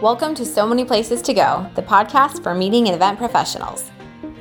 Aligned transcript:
Welcome 0.00 0.36
to 0.36 0.44
So 0.44 0.64
Many 0.64 0.84
Places 0.84 1.20
to 1.22 1.34
Go, 1.34 1.68
the 1.74 1.82
podcast 1.82 2.40
for 2.44 2.54
meeting 2.54 2.86
and 2.86 2.94
event 2.94 3.18
professionals. 3.18 3.90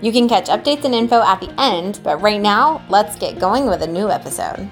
You 0.04 0.12
can 0.12 0.30
catch 0.30 0.50
updates 0.50 0.84
and 0.84 0.94
info 0.94 1.24
at 1.24 1.42
the 1.42 1.52
end, 1.60 2.00
but 2.04 2.22
right 2.22 2.40
now, 2.40 2.86
let's 2.90 3.16
get 3.16 3.40
going 3.40 3.66
with 3.66 3.82
a 3.82 3.88
new 3.88 4.08
episode. 4.08 4.70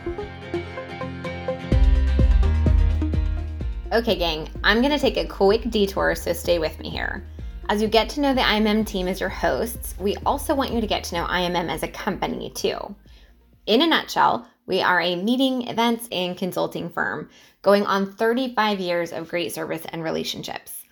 Okay, 3.91 4.15
gang, 4.15 4.47
I'm 4.63 4.81
going 4.81 4.91
to 4.91 4.99
take 4.99 5.17
a 5.17 5.25
quick 5.25 5.71
detour, 5.71 6.13
so 6.13 6.33
stay 6.33 6.59
with 6.59 6.79
me 6.79 6.91
here. 6.91 7.25
As 7.67 7.81
you 7.81 7.87
get 7.87 8.07
to 8.09 8.21
know 8.21 8.35
the 8.35 8.41
IMM 8.41 8.85
team 8.85 9.07
as 9.07 9.19
your 9.19 9.29
hosts, 9.29 9.95
we 9.97 10.15
also 10.17 10.53
want 10.53 10.71
you 10.71 10.81
to 10.81 10.85
get 10.85 11.03
to 11.05 11.15
know 11.15 11.25
IMM 11.25 11.67
as 11.67 11.81
a 11.81 11.87
company 11.87 12.51
too. 12.51 12.77
In 13.65 13.81
a 13.81 13.87
nutshell, 13.87 14.47
we 14.67 14.81
are 14.81 14.99
a 14.99 15.15
meeting, 15.15 15.67
events, 15.67 16.07
and 16.11 16.37
consulting 16.37 16.89
firm 16.89 17.29
going 17.61 17.85
on 17.85 18.11
35 18.11 18.79
years 18.79 19.11
of 19.11 19.29
great 19.29 19.53
service 19.53 19.83
and 19.89 20.03
relationships. 20.03 20.83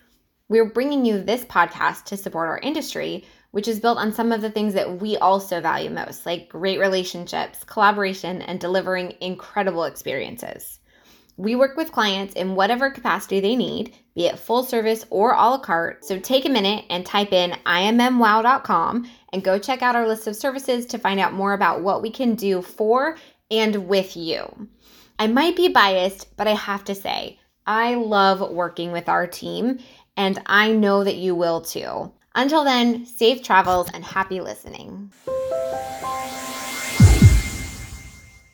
We're 0.48 0.70
bringing 0.70 1.04
you 1.04 1.20
this 1.20 1.44
podcast 1.44 2.04
to 2.04 2.16
support 2.16 2.48
our 2.48 2.58
industry, 2.58 3.24
which 3.50 3.66
is 3.66 3.80
built 3.80 3.98
on 3.98 4.12
some 4.12 4.30
of 4.30 4.42
the 4.42 4.50
things 4.50 4.74
that 4.74 5.00
we 5.00 5.16
also 5.16 5.60
value 5.60 5.90
most, 5.90 6.26
like 6.26 6.48
great 6.48 6.78
relationships, 6.78 7.64
collaboration, 7.64 8.42
and 8.42 8.60
delivering 8.60 9.14
incredible 9.20 9.84
experiences. 9.84 10.78
We 11.36 11.56
work 11.56 11.76
with 11.76 11.90
clients 11.90 12.34
in 12.34 12.54
whatever 12.54 12.90
capacity 12.90 13.40
they 13.40 13.56
need, 13.56 13.96
be 14.14 14.26
it 14.26 14.38
full 14.38 14.62
service 14.62 15.04
or 15.10 15.32
a 15.32 15.36
la 15.36 15.58
carte. 15.58 16.04
So 16.04 16.20
take 16.20 16.44
a 16.44 16.50
minute 16.50 16.84
and 16.90 17.04
type 17.04 17.32
in 17.32 17.52
immwow.com 17.66 19.10
and 19.32 19.42
go 19.42 19.58
check 19.58 19.82
out 19.82 19.96
our 19.96 20.06
list 20.06 20.28
of 20.28 20.36
services 20.36 20.86
to 20.86 20.98
find 20.98 21.18
out 21.18 21.32
more 21.32 21.52
about 21.52 21.82
what 21.82 22.02
we 22.02 22.10
can 22.10 22.36
do 22.36 22.62
for 22.62 23.16
and 23.50 23.88
with 23.88 24.16
you. 24.16 24.68
I 25.18 25.26
might 25.26 25.56
be 25.56 25.68
biased, 25.68 26.36
but 26.36 26.48
I 26.48 26.54
have 26.54 26.84
to 26.84 26.94
say, 26.94 27.38
I 27.66 27.94
love 27.94 28.50
working 28.50 28.92
with 28.92 29.08
our 29.08 29.26
team, 29.26 29.78
and 30.16 30.40
I 30.46 30.72
know 30.72 31.04
that 31.04 31.16
you 31.16 31.34
will 31.34 31.60
too. 31.60 32.12
Until 32.34 32.64
then, 32.64 33.06
safe 33.06 33.42
travels 33.42 33.88
and 33.94 34.04
happy 34.04 34.40
listening. 34.40 35.12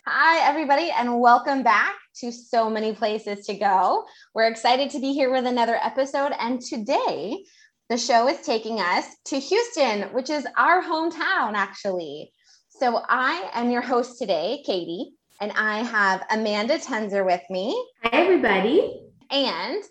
Hi, 0.07 0.49
everybody, 0.49 0.91
and 0.91 1.21
welcome 1.21 1.63
back 1.63 1.95
to 2.17 2.31
So 2.31 2.69
Many 2.69 2.93
Places 2.93 3.47
to 3.47 3.55
Go. 3.55 4.05
We're 4.35 4.49
excited 4.49 4.91
to 4.91 5.01
be 5.01 5.13
here 5.13 5.33
with 5.33 5.47
another 5.47 5.79
episode, 5.83 6.33
and 6.39 6.61
today 6.61 7.45
the 7.89 7.97
show 7.97 8.29
is 8.29 8.41
taking 8.45 8.81
us 8.81 9.07
to 9.27 9.39
Houston, 9.39 10.03
which 10.13 10.31
is 10.31 10.47
our 10.57 10.83
hometown, 10.83 11.55
actually. 11.55 12.33
So 12.81 13.03
I 13.11 13.51
am 13.53 13.71
your 13.71 13.83
host 13.83 14.19
today, 14.19 14.63
Katie, 14.65 15.13
and 15.39 15.53
I 15.53 15.83
have 15.83 16.25
Amanda 16.31 16.79
Tenzer 16.79 17.27
with 17.27 17.43
me. 17.51 17.73
Hi, 18.03 18.23
everybody. 18.23 19.03
And 19.31 19.83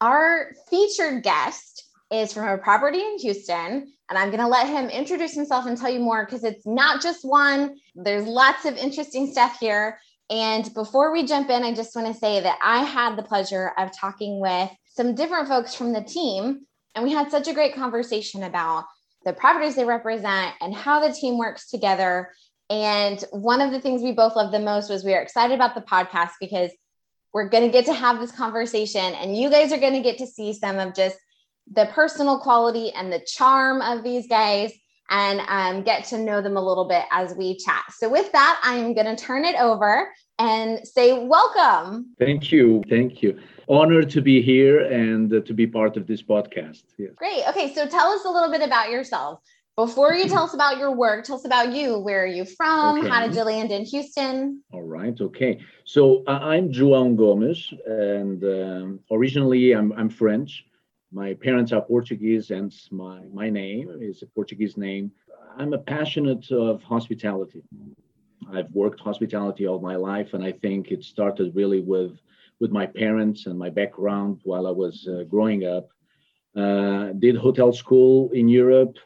our 0.00 0.52
featured 0.70 1.22
guest 1.22 1.84
is 2.10 2.32
from 2.32 2.48
a 2.48 2.56
property 2.56 3.00
in 3.00 3.18
Houston. 3.18 3.92
And 4.08 4.18
I'm 4.18 4.28
going 4.30 4.40
to 4.40 4.48
let 4.48 4.68
him 4.68 4.88
introduce 4.88 5.34
himself 5.34 5.66
and 5.66 5.76
tell 5.76 5.90
you 5.90 6.00
more 6.00 6.24
because 6.24 6.44
it's 6.44 6.66
not 6.66 7.02
just 7.02 7.26
one, 7.26 7.76
there's 7.94 8.26
lots 8.26 8.64
of 8.64 8.78
interesting 8.78 9.30
stuff 9.30 9.58
here. 9.60 9.98
And 10.30 10.72
before 10.72 11.12
we 11.12 11.26
jump 11.26 11.50
in, 11.50 11.62
I 11.62 11.74
just 11.74 11.94
want 11.94 12.10
to 12.10 12.18
say 12.18 12.40
that 12.40 12.56
I 12.62 12.84
had 12.84 13.16
the 13.16 13.22
pleasure 13.22 13.72
of 13.76 13.94
talking 13.94 14.40
with 14.40 14.70
some 14.86 15.14
different 15.14 15.46
folks 15.46 15.74
from 15.74 15.92
the 15.92 16.02
team. 16.02 16.64
And 16.94 17.04
we 17.04 17.12
had 17.12 17.30
such 17.30 17.48
a 17.48 17.52
great 17.52 17.74
conversation 17.74 18.44
about 18.44 18.84
the 19.24 19.32
properties 19.32 19.76
they 19.76 19.84
represent 19.84 20.54
and 20.60 20.74
how 20.74 21.00
the 21.00 21.12
team 21.12 21.38
works 21.38 21.70
together. 21.70 22.32
And 22.70 23.22
one 23.30 23.60
of 23.60 23.70
the 23.70 23.80
things 23.80 24.02
we 24.02 24.12
both 24.12 24.36
love 24.36 24.52
the 24.52 24.58
most 24.58 24.90
was 24.90 25.04
we 25.04 25.14
are 25.14 25.22
excited 25.22 25.54
about 25.54 25.74
the 25.74 25.80
podcast 25.80 26.32
because 26.40 26.70
we're 27.32 27.48
going 27.48 27.64
to 27.64 27.72
get 27.72 27.86
to 27.86 27.92
have 27.92 28.20
this 28.20 28.32
conversation 28.32 29.02
and 29.02 29.36
you 29.36 29.50
guys 29.50 29.72
are 29.72 29.78
going 29.78 29.94
to 29.94 30.00
get 30.00 30.18
to 30.18 30.26
see 30.26 30.52
some 30.52 30.78
of 30.78 30.94
just 30.94 31.16
the 31.72 31.86
personal 31.86 32.38
quality 32.38 32.92
and 32.92 33.12
the 33.12 33.20
charm 33.26 33.80
of 33.80 34.04
these 34.04 34.28
guys 34.28 34.72
and 35.10 35.40
um, 35.48 35.82
get 35.82 36.04
to 36.06 36.18
know 36.18 36.40
them 36.40 36.56
a 36.56 36.62
little 36.62 36.86
bit 36.86 37.04
as 37.10 37.34
we 37.34 37.56
chat. 37.58 37.84
So, 37.96 38.08
with 38.08 38.30
that, 38.32 38.60
I 38.62 38.76
am 38.76 38.94
going 38.94 39.06
to 39.06 39.16
turn 39.16 39.44
it 39.44 39.56
over 39.56 40.08
and 40.38 40.86
say 40.86 41.24
welcome. 41.26 42.14
Thank 42.18 42.50
you. 42.50 42.82
Thank 42.88 43.22
you. 43.22 43.38
Honored 43.68 44.10
to 44.10 44.20
be 44.20 44.42
here 44.42 44.80
and 44.80 45.30
to 45.30 45.54
be 45.54 45.66
part 45.66 45.96
of 45.96 46.06
this 46.06 46.22
podcast. 46.22 46.84
Yes. 46.98 47.10
Great. 47.16 47.42
Okay. 47.48 47.74
So, 47.74 47.86
tell 47.86 48.08
us 48.08 48.24
a 48.24 48.30
little 48.30 48.50
bit 48.50 48.62
about 48.62 48.90
yourself. 48.90 49.40
Before 49.76 50.14
you 50.14 50.28
tell 50.28 50.44
us 50.44 50.54
about 50.60 50.78
your 50.78 50.92
work, 50.92 51.24
tell 51.24 51.36
us 51.36 51.44
about 51.44 51.72
you. 51.72 51.98
Where 51.98 52.22
are 52.22 52.26
you 52.26 52.44
from? 52.44 53.00
Okay. 53.00 53.08
How 53.08 53.26
did 53.26 53.34
you 53.34 53.42
land 53.42 53.72
in 53.72 53.84
Houston? 53.84 54.62
All 54.72 54.82
right. 54.82 55.18
Okay. 55.20 55.60
So, 55.84 56.24
uh, 56.26 56.38
I'm 56.40 56.72
João 56.72 57.16
Gomes, 57.16 57.72
and 57.86 58.42
um, 58.44 59.00
originally 59.10 59.72
I'm, 59.72 59.92
I'm 59.92 60.08
French 60.08 60.64
my 61.14 61.32
parents 61.34 61.70
are 61.72 61.80
Portuguese, 61.80 62.50
and 62.50 62.74
my 62.90 63.20
my 63.32 63.48
name 63.48 63.88
is 64.00 64.22
a 64.22 64.26
Portuguese 64.26 64.76
name. 64.76 65.12
I'm 65.56 65.72
a 65.72 65.78
passionate 65.78 66.50
of 66.50 66.82
hospitality. 66.82 67.62
I've 68.52 68.70
worked 68.72 69.00
hospitality 69.00 69.66
all 69.66 69.78
my 69.78 69.94
life, 69.94 70.34
and 70.34 70.44
I 70.44 70.52
think 70.52 70.90
it 70.90 71.04
started 71.04 71.54
really 71.54 71.80
with 71.80 72.18
with 72.60 72.72
my 72.72 72.86
parents 72.86 73.46
and 73.46 73.56
my 73.56 73.70
background 73.70 74.40
while 74.42 74.66
I 74.66 74.72
was 74.72 75.08
uh, 75.08 75.22
growing 75.34 75.64
up. 75.64 75.86
Uh, 76.56 77.12
did 77.24 77.36
hotel 77.36 77.72
school 77.72 78.30
in 78.32 78.48
Europe, 78.48 78.96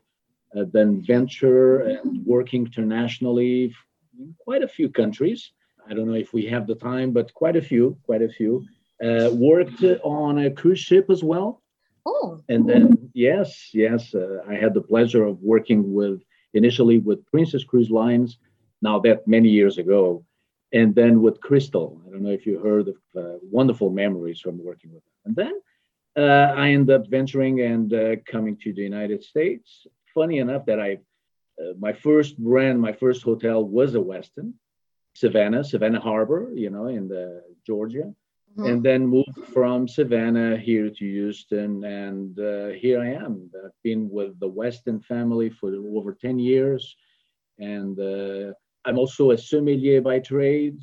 uh, 0.56 0.64
then 0.72 1.02
venture 1.02 1.80
and 1.80 2.24
working 2.26 2.62
internationally 2.64 3.74
in 4.18 4.34
quite 4.38 4.62
a 4.62 4.74
few 4.76 4.88
countries. 4.88 5.52
I 5.88 5.94
don't 5.94 6.08
know 6.08 6.22
if 6.26 6.32
we 6.32 6.46
have 6.46 6.66
the 6.66 6.74
time, 6.74 7.12
but 7.12 7.32
quite 7.34 7.56
a 7.56 7.62
few, 7.70 7.98
quite 8.02 8.22
a 8.22 8.28
few. 8.38 8.64
Uh, 9.02 9.30
worked 9.32 9.82
on 10.02 10.38
a 10.38 10.50
cruise 10.50 10.80
ship 10.80 11.06
as 11.10 11.22
well 11.22 11.62
Oh. 12.08 12.40
And 12.48 12.62
then, 12.70 13.10
yes, 13.12 13.70
yes, 13.74 14.14
uh, 14.14 14.38
I 14.48 14.54
had 14.54 14.72
the 14.72 14.80
pleasure 14.92 15.24
of 15.26 15.42
working 15.42 15.92
with 15.92 16.22
initially 16.54 16.98
with 16.98 17.26
Princess 17.26 17.64
Cruise 17.64 17.90
Lines, 17.90 18.38
now 18.80 18.98
that 19.00 19.28
many 19.36 19.50
years 19.50 19.76
ago, 19.76 20.24
and 20.72 20.94
then 20.94 21.20
with 21.20 21.40
Crystal. 21.40 22.00
I 22.06 22.10
don't 22.10 22.22
know 22.22 22.36
if 22.40 22.46
you 22.46 22.58
heard 22.58 22.86
of 22.88 22.98
uh, 23.22 23.38
wonderful 23.42 23.90
memories 23.90 24.40
from 24.40 24.64
working 24.64 24.90
with 24.94 25.04
them. 25.04 25.16
And 25.26 25.36
then 25.36 25.54
uh, 26.24 26.48
I 26.64 26.70
ended 26.70 26.94
up 26.96 27.10
venturing 27.10 27.60
and 27.60 27.92
uh, 27.92 28.16
coming 28.24 28.56
to 28.62 28.72
the 28.72 28.82
United 28.82 29.22
States. 29.22 29.86
Funny 30.14 30.38
enough, 30.38 30.64
that 30.66 30.80
I, 30.80 30.90
uh, 31.60 31.74
my 31.78 31.92
first 31.92 32.38
brand, 32.38 32.80
my 32.80 32.92
first 32.92 33.22
hotel 33.22 33.62
was 33.62 33.94
a 33.94 33.98
Westin, 34.10 34.54
Savannah, 35.14 35.64
Savannah 35.64 36.00
Harbor, 36.00 36.50
you 36.54 36.70
know, 36.70 36.86
in 36.86 37.08
the 37.08 37.42
Georgia 37.66 38.14
mm-hmm. 38.58 38.70
and 38.70 38.82
then 38.82 39.06
moved 39.06 39.38
from 39.52 39.86
Savannah 39.86 40.56
here 40.56 40.90
to 40.90 41.04
Houston. 41.04 41.84
And 41.84 42.38
uh, 42.38 42.68
here 42.68 43.00
I 43.00 43.10
am. 43.10 43.50
I've 43.64 43.70
been 43.84 44.10
with 44.10 44.38
the 44.40 44.50
Westin 44.50 45.04
family 45.04 45.48
for 45.48 45.72
over 45.74 46.12
10 46.12 46.38
years. 46.38 46.96
And 47.58 47.98
uh, 47.98 48.52
I'm 48.84 48.98
also 48.98 49.30
a 49.30 49.38
sommelier 49.38 50.00
by 50.00 50.18
trade. 50.18 50.80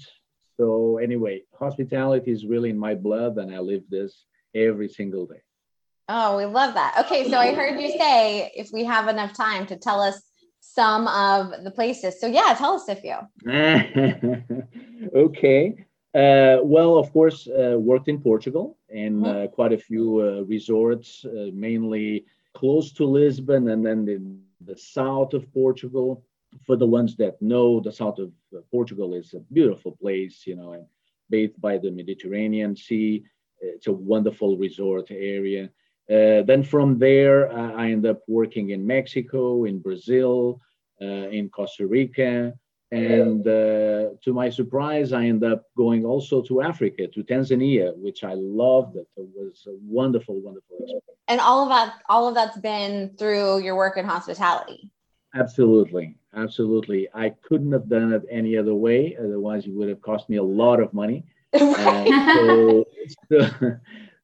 So, 0.57 0.99
anyway, 0.99 1.43
hospitality 1.57 2.31
is 2.31 2.45
really 2.45 2.69
in 2.69 2.77
my 2.77 2.95
blood, 2.95 3.37
and 3.37 3.53
I 3.53 3.59
live 3.59 3.83
this 3.89 4.25
every 4.53 4.87
single 4.87 5.25
day. 5.25 5.41
Oh, 6.07 6.37
we 6.37 6.45
love 6.45 6.75
that. 6.75 7.03
Okay, 7.05 7.29
so 7.29 7.37
I 7.37 7.53
heard 7.53 7.79
you 7.79 7.89
say 7.97 8.51
if 8.55 8.69
we 8.71 8.85
have 8.85 9.09
enough 9.09 9.33
time 9.33 9.65
to 9.67 9.75
tell 9.75 10.01
us 10.01 10.21
some 10.61 11.07
of 11.07 11.63
the 11.63 11.71
places. 11.71 12.21
So, 12.21 12.27
yeah, 12.27 12.55
tell 12.57 12.75
us 12.75 12.87
a 12.87 12.95
few. 12.95 13.17
okay. 15.15 15.84
Uh, 16.15 16.59
well, 16.63 16.97
of 16.97 17.11
course, 17.11 17.45
uh, 17.49 17.77
worked 17.77 18.07
in 18.07 18.21
Portugal 18.21 18.77
and 18.89 19.17
mm-hmm. 19.17 19.43
uh, 19.43 19.47
quite 19.47 19.73
a 19.73 19.77
few 19.77 20.21
uh, 20.21 20.43
resorts, 20.45 21.25
uh, 21.25 21.47
mainly 21.53 22.25
close 22.53 22.93
to 22.93 23.03
Lisbon 23.03 23.67
and 23.67 23.85
then 23.85 24.07
in 24.07 24.41
the 24.61 24.77
south 24.77 25.33
of 25.33 25.51
Portugal. 25.53 26.23
For 26.65 26.77
the 26.77 26.87
ones 26.87 27.17
that 27.17 27.41
know, 27.41 27.81
the 27.81 27.91
south 27.91 28.17
of 28.19 28.31
uh, 28.55 28.61
Portugal 28.71 29.13
is 29.13 29.33
a 29.33 29.41
beautiful 29.51 29.91
place, 29.91 30.47
you 30.47 30.55
know, 30.55 30.71
and 30.71 30.85
bathed 31.29 31.59
by 31.59 31.77
the 31.77 31.91
Mediterranean 31.91 32.77
Sea. 32.77 33.21
It's 33.59 33.87
a 33.87 33.91
wonderful 33.91 34.55
resort 34.55 35.07
area. 35.11 35.69
then 36.07 36.63
from 36.63 36.97
there, 36.97 37.51
I 37.51 37.91
ended 37.91 38.11
up 38.11 38.21
working 38.27 38.69
in 38.69 38.87
Mexico, 38.87 39.65
in 39.65 39.79
Brazil, 39.79 40.61
in 41.01 41.49
Costa 41.49 41.85
Rica, 41.87 42.53
and 42.95 43.47
uh, 43.47 44.09
to 44.23 44.33
my 44.33 44.49
surprise, 44.49 45.11
I 45.11 45.25
ended 45.25 45.51
up 45.51 45.65
going 45.75 46.05
also 46.05 46.41
to 46.43 46.61
Africa, 46.61 47.07
to 47.07 47.23
Tanzania, 47.23 47.95
which 47.97 48.23
I 48.23 48.33
loved. 48.33 48.95
It, 48.95 49.07
it 49.17 49.27
was 49.35 49.67
a 49.67 49.75
wonderful, 49.81 50.39
wonderful 50.41 50.77
experience. 50.77 51.03
And 51.27 51.41
all 51.41 51.63
of 51.63 51.69
that, 51.69 51.95
all 52.09 52.27
of 52.27 52.35
that's 52.35 52.57
been 52.57 53.15
through 53.17 53.59
your 53.59 53.75
work 53.75 53.97
in 53.97 54.05
hospitality. 54.05 54.89
Absolutely, 55.33 56.17
absolutely. 56.35 57.09
I 57.13 57.29
couldn't 57.47 57.73
have 57.73 57.89
done 57.89 58.13
it 58.13 58.23
any 58.31 58.57
other 58.57 58.75
way. 58.75 59.17
Otherwise, 59.19 59.65
it 59.65 59.73
would 59.73 59.89
have 59.89 60.01
cost 60.01 60.29
me 60.29 60.37
a 60.37 60.43
lot 60.43 60.79
of 60.79 60.93
money. 60.93 61.25
so, 61.57 62.85
so, 63.29 63.49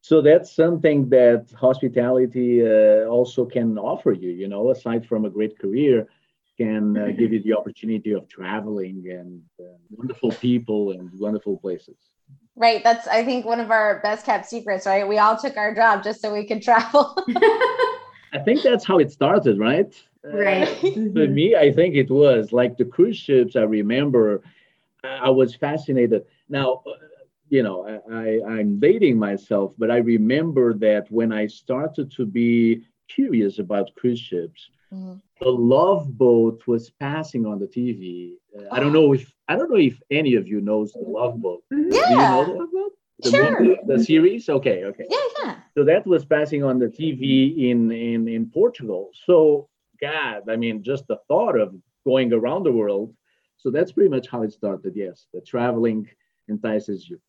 so, 0.02 0.22
that's 0.22 0.54
something 0.54 1.10
that 1.10 1.48
hospitality 1.58 2.62
uh, 2.62 3.06
also 3.06 3.46
can 3.46 3.78
offer 3.78 4.12
you. 4.12 4.30
You 4.30 4.48
know, 4.48 4.72
aside 4.72 5.06
from 5.06 5.26
a 5.26 5.30
great 5.30 5.58
career 5.58 6.08
can 6.64 6.98
uh, 6.98 7.08
give 7.18 7.32
you 7.34 7.42
the 7.42 7.54
opportunity 7.54 8.12
of 8.12 8.28
traveling 8.28 9.04
and 9.10 9.42
uh, 9.60 9.78
wonderful 9.90 10.32
people 10.32 10.92
and 10.92 11.10
wonderful 11.20 11.58
places. 11.58 11.96
right? 12.56 12.84
That's 12.84 13.08
I 13.08 13.24
think 13.24 13.46
one 13.46 13.60
of 13.60 13.72
our 13.72 14.00
best 14.02 14.26
kept 14.26 14.46
secrets, 14.46 14.86
right? 14.86 15.08
We 15.08 15.18
all 15.18 15.38
took 15.38 15.58
our 15.58 15.74
job 15.74 16.04
just 16.04 16.22
so 16.22 16.34
we 16.34 16.46
could 16.46 16.62
travel. 16.62 17.18
I 18.34 18.40
think 18.46 18.62
that's 18.64 18.86
how 18.86 19.00
it 19.00 19.12
started, 19.12 19.60
right? 19.60 19.94
Right. 20.24 20.68
Uh, 20.68 20.92
for 21.14 21.28
me, 21.28 21.56
I 21.56 21.72
think 21.72 21.96
it 21.96 22.10
was 22.10 22.54
like 22.54 22.78
the 22.78 22.86
cruise 22.86 23.18
ships. 23.18 23.56
I 23.56 23.62
remember 23.62 24.44
I 25.04 25.30
was 25.30 25.56
fascinated. 25.56 26.24
Now, 26.50 26.84
uh, 26.86 26.92
you 27.50 27.64
know, 27.64 27.86
I, 28.10 28.40
I, 28.48 28.60
am 28.60 28.80
dating 28.80 29.18
myself, 29.18 29.74
but 29.78 29.92
I 29.92 29.98
remember 29.98 30.74
that 30.76 31.12
when 31.12 31.34
I 31.34 31.48
started 31.48 32.12
to 32.14 32.26
be 32.26 32.84
curious 33.10 33.60
about 33.60 33.94
cruise 33.96 34.20
ships, 34.20 34.70
mm-hmm. 34.94 35.14
the 35.40 35.50
Love 35.50 36.18
Boat 36.18 36.64
was 36.68 36.90
passing 36.90 37.46
on 37.46 37.60
the 37.60 37.68
TV. 37.68 38.34
Uh, 38.58 38.68
I 38.72 38.80
don't 38.80 38.94
know 38.94 39.14
if 39.14 39.32
I 39.48 39.56
don't 39.56 39.70
know 39.70 39.78
if 39.78 40.02
any 40.10 40.36
of 40.36 40.48
you 40.48 40.62
knows 40.62 40.94
the 40.94 41.00
Love 41.00 41.42
Boat. 41.42 41.64
Yeah. 41.72 41.78
Do 41.78 41.86
you 41.86 42.16
know 42.16 42.46
the 42.46 42.54
Love 42.54 42.72
Boat? 42.72 42.92
The 43.20 43.30
sure. 43.30 43.60
Movie, 43.62 43.80
the 43.86 44.04
series? 44.04 44.50
Okay, 44.50 44.84
okay. 44.86 45.06
Yeah, 45.10 45.18
yeah. 45.44 45.56
So 45.76 45.84
that 45.84 46.08
was 46.08 46.26
passing 46.26 46.64
on 46.64 46.80
the 46.80 46.88
TV 46.88 47.70
in 47.70 47.92
in 47.92 48.28
in 48.28 48.50
Portugal. 48.50 49.12
So 49.26 49.70
God, 50.02 50.50
I 50.50 50.56
mean, 50.56 50.84
just 50.84 51.08
the 51.08 51.18
thought 51.28 51.58
of 51.60 51.76
going 52.06 52.34
around 52.34 52.64
the 52.64 52.72
world. 52.72 53.14
So 53.58 53.70
that's 53.70 53.92
pretty 53.92 54.10
much 54.10 54.28
how 54.28 54.42
it 54.42 54.52
started. 54.52 54.94
Yes, 54.96 55.28
the 55.34 55.42
traveling 55.42 56.10
entices 56.48 57.08
you. 57.08 57.20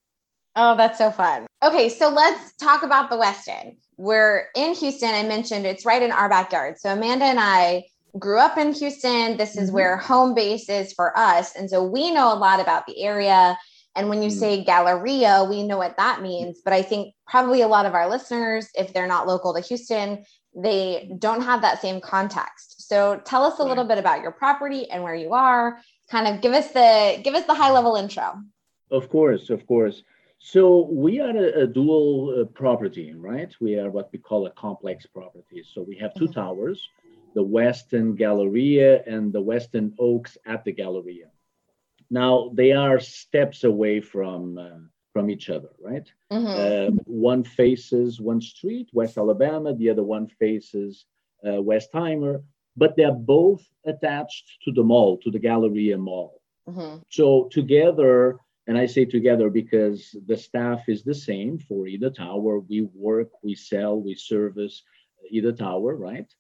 Oh, 0.57 0.77
that's 0.77 0.99
so 0.99 1.11
fun. 1.11 1.47
Okay, 1.63 1.89
so 1.89 2.09
let's 2.11 2.55
talk 2.57 2.83
about 2.83 3.09
the 3.09 3.17
Westin. 3.17 3.77
We're 3.97 4.49
in 4.55 4.75
Houston. 4.75 5.11
I 5.11 5.23
mentioned 5.23 5.67
it's 5.67 5.87
right 5.87 6.03
in 6.03 6.13
our 6.13 6.29
backyard. 6.29 6.79
So 6.79 6.93
Amanda 6.93 7.27
and 7.27 7.39
I 7.41 7.85
grew 8.19 8.39
up 8.39 8.59
in 8.59 8.73
Houston. 8.73 9.37
This 9.37 9.57
is 9.57 9.69
mm-hmm. 9.69 9.75
where 9.75 9.97
home 9.97 10.35
base 10.35 10.69
is 10.69 10.93
for 10.93 11.17
us. 11.17 11.57
And 11.57 11.69
so 11.69 11.85
we 11.85 12.11
know 12.11 12.33
a 12.33 12.37
lot 12.37 12.61
about 12.61 12.87
the 12.87 13.03
area. 13.03 13.57
And 13.95 14.09
when 14.09 14.23
you 14.23 14.29
mm-hmm. 14.29 14.39
say 14.39 14.65
Galleria, 14.65 15.45
we 15.49 15.67
know 15.67 15.79
what 15.79 15.97
that 15.97 16.23
means. 16.23 16.61
But 16.65 16.73
I 16.73 16.83
think 16.83 17.15
probably 17.27 17.63
a 17.63 17.69
lot 17.69 17.87
of 17.87 17.95
our 17.95 18.09
listeners, 18.09 18.69
if 18.75 18.93
they're 18.93 19.07
not 19.07 19.27
local 19.27 19.55
to 19.55 19.61
Houston, 19.61 20.25
they 20.55 21.15
don't 21.19 21.43
have 21.43 21.63
that 21.63 21.81
same 21.81 22.01
context. 22.01 22.89
So 22.89 23.21
tell 23.25 23.45
us 23.45 23.59
a 23.59 23.65
little 23.65 23.85
bit 23.85 23.99
about 23.99 24.23
your 24.23 24.33
property 24.33 24.91
and 24.91 25.03
where 25.03 25.15
you 25.15 25.33
are. 25.33 25.79
Kind 26.11 26.29
of 26.29 26.43
give 26.43 26.53
us 26.53 26.69
the 26.73 27.21
give 27.23 27.35
us 27.35 27.47
the 27.47 27.55
high 27.55 27.71
level 27.71 27.97
intro. 27.97 28.43
Of 28.91 29.09
course, 29.09 29.49
of 29.49 29.67
course. 29.67 30.03
So 30.45 30.89
we 30.91 31.21
are 31.21 31.37
a, 31.37 31.63
a 31.63 31.67
dual 31.69 32.41
uh, 32.41 32.45
property, 32.47 33.15
right? 33.15 33.55
We 33.61 33.79
are 33.79 33.91
what 33.91 34.11
we 34.13 34.19
call 34.19 34.47
a 34.47 34.51
complex 34.51 35.07
property. 35.07 35.63
So 35.73 35.83
we 35.83 35.97
have 35.99 36.13
2 36.15 36.25
mm-hmm. 36.25 36.33
towers, 36.33 36.89
the 37.35 37.45
Westin 37.45 38.17
Galleria 38.17 39.05
and 39.07 39.33
the 39.33 39.41
Westin 39.41 39.93
Oaks 40.01 40.37
at 40.45 40.65
the 40.65 40.73
Galleria. 40.73 41.29
Now 42.11 42.51
they 42.55 42.73
are 42.73 42.99
steps 42.99 43.63
away 43.63 44.01
from 44.01 44.59
uh, 44.59 44.81
from 45.13 45.31
each 45.31 45.49
other, 45.49 45.71
right? 45.81 46.11
Mm-hmm. 46.33 46.97
Uh, 46.97 47.03
one 47.07 47.45
faces 47.45 48.21
one 48.21 48.41
street, 48.41 48.89
West 48.93 49.19
Alabama. 49.19 49.73
The 49.75 49.91
other 49.91 50.03
one 50.03 50.27
faces 50.27 51.07
uh, 51.45 51.63
Westheimer, 51.63 52.43
but 52.77 52.97
they're 52.97 53.13
both 53.13 53.63
attached 53.87 54.59
to 54.65 54.73
the 54.73 54.83
mall, 54.83 55.19
to 55.19 55.31
the 55.31 55.39
Galleria 55.39 55.99
Mall. 55.99 56.43
Mm-hmm. 56.69 57.03
So 57.09 57.49
together 57.53 58.39
and 58.67 58.79
I 58.79 58.87
say 58.87 59.05
together 59.05 59.51
because 59.51 60.15
the 60.27 60.37
staff 60.37 60.89
is 60.89 61.03
the 61.03 61.15
same 61.15 61.59
for 61.59 61.87
either 61.87 62.11
tower. 62.11 62.61
We 62.61 62.89
work, 62.95 63.31
we 63.43 63.55
sell, 63.55 64.01
we 64.01 64.15
service 64.15 64.83
either 65.31 65.53
tower, 65.53 65.97
right? 65.97 66.33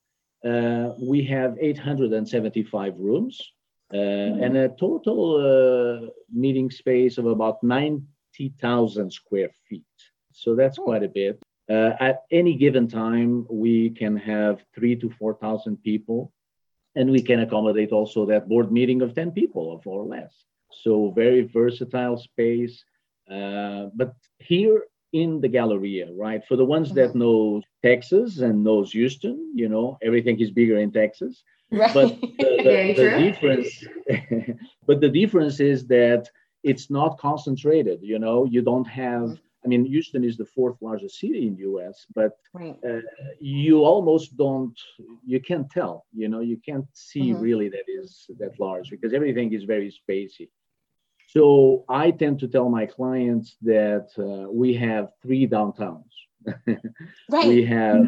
Uh, 0.45 0.95
we 1.01 1.25
have 1.25 1.57
875 1.61 2.95
rooms 2.99 3.41
uh, 3.93 3.97
mm-hmm. 3.97 4.43
and 4.43 4.57
a 4.57 4.69
total 4.69 5.37
uh, 5.37 6.11
meeting 6.33 6.71
space 6.71 7.19
of 7.19 7.27
about 7.27 7.63
90,000 7.63 9.13
square 9.13 9.51
feet. 9.69 9.83
So 10.33 10.55
that's 10.55 10.79
oh. 10.79 10.85
quite 10.85 11.03
a 11.03 11.09
bit. 11.09 11.41
Uh, 11.71 11.93
at 12.01 12.23
any 12.31 12.57
given 12.57 12.89
time, 12.89 13.47
we 13.51 13.91
can 13.91 14.17
have 14.17 14.65
three 14.75 14.97
to 14.97 15.11
4,000 15.11 15.77
people, 15.83 16.33
and 16.97 17.11
we 17.11 17.23
can 17.23 17.41
accommodate 17.41 17.93
also 17.93 18.27
that 18.27 18.49
board 18.49 18.73
meeting 18.73 19.01
of 19.01 19.15
10 19.15 19.31
people 19.31 19.81
or 19.87 20.05
less. 20.05 20.45
So 20.83 21.13
very 21.15 21.43
versatile 21.43 22.17
space. 22.17 22.85
Uh, 23.31 23.87
but 23.95 24.15
here 24.39 24.85
in 25.13 25.41
the 25.41 25.49
Galleria, 25.49 26.09
right? 26.13 26.43
For 26.47 26.57
the 26.57 26.65
ones 26.65 26.89
mm-hmm. 26.89 26.97
that 26.97 27.15
know 27.15 27.63
Texas 27.85 28.39
and 28.39 28.65
knows 28.65 28.93
Houston, 28.93 29.53
you 29.55 29.69
know, 29.69 29.99
everything 30.03 30.41
is 30.41 30.51
bigger 30.51 30.79
in 30.79 30.91
Texas. 30.91 31.43
Right. 31.71 31.95
But 31.95 32.21
the, 32.21 32.27
the, 32.39 32.95
the 32.97 33.11
difference, 33.19 33.85
but 34.87 35.01
the 35.01 35.09
difference 35.09 35.61
is 35.61 35.87
that 35.87 36.29
it's 36.63 36.91
not 36.91 37.19
concentrated. 37.19 38.01
You 38.03 38.19
know, 38.19 38.45
you 38.45 38.63
don't 38.63 38.89
have. 38.89 39.39
I 39.65 39.69
mean, 39.69 39.85
Houston 39.85 40.25
is 40.25 40.37
the 40.37 40.45
fourth 40.45 40.77
largest 40.81 41.21
city 41.21 41.47
in 41.47 41.55
the 41.55 41.61
U.S., 41.61 42.05
but 42.17 42.33
right. 42.53 42.77
uh, 42.85 42.99
you 43.39 43.85
almost 43.85 44.37
don't, 44.37 44.77
you 45.25 45.39
can't 45.39 45.71
tell. 45.71 46.05
You 46.13 46.29
know, 46.29 46.41
you 46.41 46.57
can't 46.57 46.87
see 46.95 47.31
mm-hmm. 47.31 47.41
really 47.41 47.69
that 47.69 47.85
is 47.87 48.27
that 48.41 48.59
large 48.59 48.91
because 48.91 49.13
everything 49.13 49.53
is 49.53 49.63
very 49.63 49.95
spacey. 50.01 50.49
So 51.35 51.85
I 51.89 52.11
tend 52.11 52.41
to 52.41 52.49
tell 52.49 52.69
my 52.69 52.87
clients 52.87 53.57
that 53.63 54.09
uh, 54.19 54.51
we 54.51 54.75
have 54.75 55.09
three 55.23 55.47
downtowns. 55.47 56.11
right. 57.31 57.49
We 57.49 57.65
have 57.65 58.07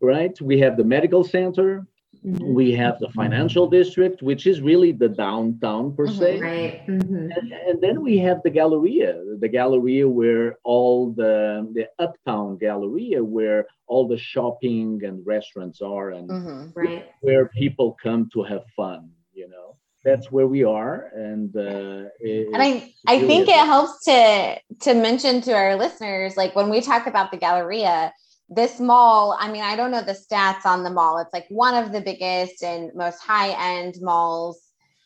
right. 0.00 0.40
We 0.40 0.60
have 0.60 0.76
the 0.76 0.84
medical 0.84 1.24
center, 1.24 1.86
Mm-hmm. 2.24 2.54
We 2.54 2.70
have 2.72 3.00
the 3.00 3.08
financial 3.08 3.66
district, 3.66 4.22
which 4.22 4.46
is 4.46 4.60
really 4.60 4.92
the 4.92 5.08
downtown 5.08 5.96
per 5.96 6.06
mm-hmm, 6.06 6.18
se. 6.18 6.40
Right. 6.40 6.86
Mm-hmm. 6.86 7.32
And, 7.36 7.52
and, 7.52 7.80
then 7.80 8.00
we 8.00 8.16
have 8.18 8.42
the 8.44 8.50
Galleria, 8.50 9.24
the 9.40 9.48
Galleria 9.48 10.08
where 10.08 10.56
all 10.62 11.12
the 11.12 11.68
the 11.74 11.88
uptown 11.98 12.58
Galleria, 12.58 13.24
where 13.24 13.66
all 13.88 14.06
the 14.06 14.18
shopping 14.18 15.00
and 15.04 15.26
restaurants 15.26 15.82
are, 15.82 16.10
and 16.10 16.28
mm-hmm. 16.28 16.78
right. 16.78 17.06
where 17.22 17.46
people 17.46 17.96
come 18.00 18.30
to 18.34 18.44
have 18.44 18.62
fun. 18.76 19.10
You 19.32 19.48
know, 19.48 19.71
that's 20.04 20.32
where 20.32 20.46
we 20.46 20.64
are, 20.64 21.10
and 21.14 21.54
uh, 21.56 22.08
and 22.20 22.62
I 22.62 22.92
I 23.06 23.20
think 23.20 23.48
it 23.48 23.54
helps 23.54 24.04
to 24.04 24.58
to 24.80 24.94
mention 24.94 25.40
to 25.42 25.52
our 25.52 25.76
listeners, 25.76 26.36
like 26.36 26.56
when 26.56 26.70
we 26.70 26.80
talk 26.80 27.06
about 27.06 27.30
the 27.30 27.36
Galleria 27.36 28.12
this 28.54 28.78
mall, 28.78 29.36
I 29.38 29.50
mean, 29.50 29.62
I 29.62 29.76
don't 29.76 29.90
know 29.90 30.02
the 30.02 30.12
stats 30.12 30.66
on 30.66 30.82
the 30.82 30.90
mall. 30.90 31.18
It's 31.18 31.32
like 31.32 31.46
one 31.48 31.74
of 31.74 31.92
the 31.92 32.00
biggest 32.00 32.62
and 32.62 32.94
most 32.94 33.20
high 33.20 33.78
end 33.78 33.94
malls 34.00 34.60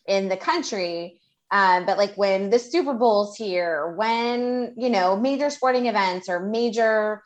in 0.06 0.28
the 0.28 0.36
country. 0.36 1.20
Um, 1.52 1.86
but 1.86 1.96
like 1.96 2.14
when 2.16 2.50
the 2.50 2.58
Super 2.58 2.92
Bowl's 2.92 3.36
here, 3.36 3.94
when, 3.96 4.74
you 4.76 4.90
know, 4.90 5.16
major 5.16 5.48
sporting 5.50 5.86
events 5.86 6.28
or 6.28 6.40
major 6.40 7.22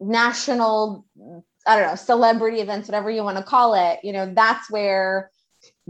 national, 0.00 1.04
I 1.66 1.78
don't 1.78 1.88
know, 1.88 1.94
celebrity 1.94 2.60
events, 2.60 2.88
whatever 2.88 3.10
you 3.10 3.22
want 3.22 3.36
to 3.36 3.44
call 3.44 3.74
it, 3.74 4.00
you 4.02 4.14
know, 4.14 4.32
that's 4.34 4.70
where 4.70 5.30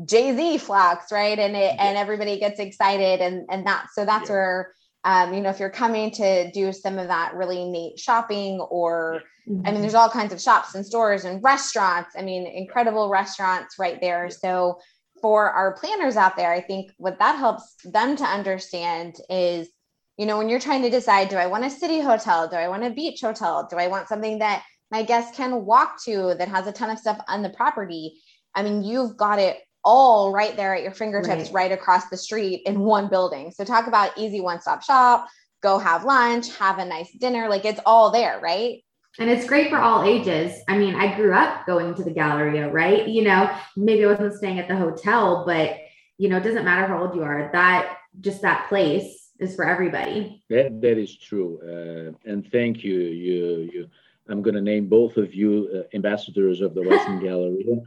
Jay 0.05 0.35
Z 0.37 0.59
flocks, 0.59 1.13
right? 1.13 1.39
And 1.39 1.57
it, 1.57 1.75
and 1.79 1.97
everybody 1.97 2.39
gets 2.39 2.61
excited. 2.61 3.21
And, 3.21 3.47
and 3.51 3.67
that, 3.67 3.89
so 3.93 4.05
that's 4.05 4.29
yeah. 4.29 4.35
where, 4.35 4.75
um, 5.05 5.35
you 5.35 5.41
know, 5.41 5.51
if 5.51 5.61
you're 5.61 5.71
coming 5.71 6.11
to 6.13 6.51
do 6.53 6.73
some 6.73 6.99
of 6.99 7.09
that 7.09 7.35
really 7.35 7.65
neat 7.65 7.99
shopping 7.99 8.61
or, 8.61 9.23
Mm-hmm. 9.51 9.67
I 9.67 9.73
mean, 9.73 9.81
there's 9.81 9.95
all 9.95 10.09
kinds 10.09 10.33
of 10.33 10.41
shops 10.41 10.75
and 10.75 10.87
stores 10.87 11.25
and 11.25 11.43
restaurants. 11.43 12.15
I 12.17 12.23
mean, 12.23 12.47
incredible 12.47 13.09
restaurants 13.09 13.79
right 13.79 14.01
there. 14.01 14.31
So, 14.31 14.79
for 15.21 15.51
our 15.51 15.75
planners 15.75 16.17
out 16.17 16.37
there, 16.37 16.51
I 16.51 16.63
think 16.63 16.93
what 16.97 17.19
that 17.19 17.37
helps 17.37 17.75
them 17.85 18.17
to 18.17 18.25
understand 18.25 19.17
is, 19.29 19.69
you 20.17 20.25
know, 20.25 20.39
when 20.39 20.49
you're 20.49 20.61
trying 20.61 20.81
to 20.83 20.91
decide, 20.91 21.29
do 21.29 21.37
I 21.37 21.47
want 21.47 21.65
a 21.65 21.71
city 21.71 22.01
hotel? 22.01 22.49
Do 22.49 22.57
I 22.57 22.69
want 22.69 22.85
a 22.85 22.91
beach 22.91 23.21
hotel? 23.21 23.69
Do 23.71 23.77
I 23.77 23.89
want 23.89 24.09
something 24.09 24.39
that 24.39 24.63
my 24.91 25.03
guests 25.03 25.37
can 25.37 25.67
walk 25.67 26.03
to 26.05 26.35
that 26.39 26.49
has 26.49 26.67
a 26.67 26.73
ton 26.73 26.89
of 26.89 26.99
stuff 26.99 27.23
on 27.29 27.43
the 27.43 27.51
property? 27.51 28.19
I 28.55 28.63
mean, 28.63 28.83
you've 28.83 29.19
got 29.19 29.39
it 29.39 29.59
all 29.85 30.33
right 30.33 30.57
there 30.57 30.75
at 30.75 30.83
your 30.83 30.93
fingertips, 30.93 31.51
right, 31.51 31.55
right 31.55 31.73
across 31.73 32.09
the 32.09 32.17
street 32.17 32.63
in 32.67 32.81
one 32.81 33.09
building. 33.09 33.51
So, 33.51 33.65
talk 33.65 33.87
about 33.87 34.17
easy 34.19 34.41
one 34.41 34.61
stop 34.61 34.83
shop, 34.83 35.29
go 35.63 35.79
have 35.79 36.05
lunch, 36.05 36.57
have 36.57 36.79
a 36.79 36.85
nice 36.85 37.11
dinner. 37.13 37.49
Like 37.49 37.65
it's 37.65 37.81
all 37.87 38.11
there, 38.11 38.41
right? 38.41 38.83
And 39.19 39.29
it's 39.29 39.47
great 39.47 39.71
for 39.71 39.79
all 39.79 40.05
ages. 40.05 40.57
I 40.69 40.79
mean, 40.79 40.95
I 40.95 41.17
grew 41.17 41.35
up 41.35 41.67
going 41.67 41.95
to 41.95 42.05
the 42.05 42.13
Galleria, 42.13 42.71
right? 42.71 43.09
You 43.09 43.25
know, 43.25 43.55
maybe 43.77 44.05
I 44.05 44.09
wasn't 44.09 44.35
staying 44.35 44.61
at 44.61 44.69
the 44.69 44.77
hotel, 44.77 45.45
but 45.45 45.79
you 46.17 46.29
know, 46.29 46.37
it 46.37 46.45
doesn't 46.45 46.65
matter 46.65 46.87
how 46.87 47.03
old 47.03 47.15
you 47.15 47.23
are. 47.23 47.51
That 47.53 47.97
just 48.21 48.43
that 48.43 48.69
place 48.69 49.31
is 49.39 49.57
for 49.57 49.65
everybody. 49.65 50.45
That 50.51 50.81
that 50.83 50.99
is 50.99 51.17
true. 51.17 51.59
Uh, 51.63 52.31
and 52.31 52.47
thank 52.53 52.85
you. 52.85 52.99
You 52.99 53.71
you. 53.73 53.89
I'm 54.29 54.43
going 54.43 54.55
to 54.55 54.61
name 54.61 54.87
both 54.87 55.17
of 55.17 55.35
you 55.35 55.69
uh, 55.75 55.97
ambassadors 55.97 56.61
of 56.61 56.75
the 56.75 56.83
Westin 56.83 57.21
Galleria, 57.25 57.83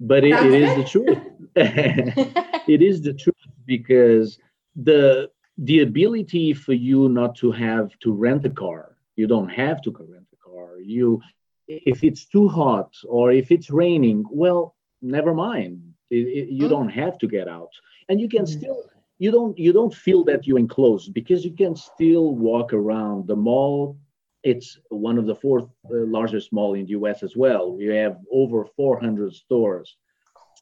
but 0.00 0.24
it, 0.24 0.34
it 0.34 0.62
is 0.62 0.76
the 0.76 0.84
truth. 0.84 1.18
it 1.56 2.82
is 2.82 3.02
the 3.02 3.14
truth 3.14 3.34
because 3.66 4.38
the 4.76 5.30
the 5.58 5.80
ability 5.80 6.52
for 6.52 6.72
you 6.72 7.08
not 7.08 7.36
to 7.36 7.52
have 7.52 7.96
to 8.00 8.12
rent 8.12 8.44
a 8.44 8.50
car. 8.50 8.96
You 9.16 9.26
don't 9.26 9.48
have 9.48 9.80
to 9.82 9.90
rent 9.90 10.26
a 10.32 10.48
car. 10.48 10.78
you 10.80 11.20
if 11.68 12.04
it's 12.04 12.26
too 12.26 12.48
hot 12.48 12.94
or 13.08 13.32
if 13.32 13.50
it's 13.50 13.70
raining 13.70 14.24
well 14.30 14.74
never 15.00 15.34
mind 15.34 15.80
it, 16.10 16.16
it, 16.16 16.48
you 16.50 16.66
mm. 16.66 16.70
don't 16.70 16.88
have 16.88 17.18
to 17.18 17.26
get 17.26 17.48
out 17.48 17.70
and 18.08 18.20
you 18.20 18.28
can 18.28 18.44
mm. 18.44 18.48
still 18.48 18.82
you 19.18 19.30
don't 19.30 19.58
you 19.58 19.72
don't 19.72 19.94
feel 19.94 20.24
that 20.24 20.46
you're 20.46 20.58
enclosed 20.58 21.14
because 21.14 21.44
you 21.44 21.52
can 21.52 21.74
still 21.74 22.34
walk 22.34 22.72
around 22.72 23.26
the 23.26 23.36
mall 23.36 23.96
it's 24.44 24.78
one 24.90 25.18
of 25.18 25.26
the 25.26 25.34
fourth 25.34 25.64
uh, 25.64 26.04
largest 26.06 26.52
mall 26.52 26.74
in 26.74 26.86
the 26.86 26.92
us 26.92 27.22
as 27.22 27.34
well 27.36 27.72
we 27.72 27.86
have 27.86 28.18
over 28.30 28.66
400 28.76 29.32
stores 29.34 29.96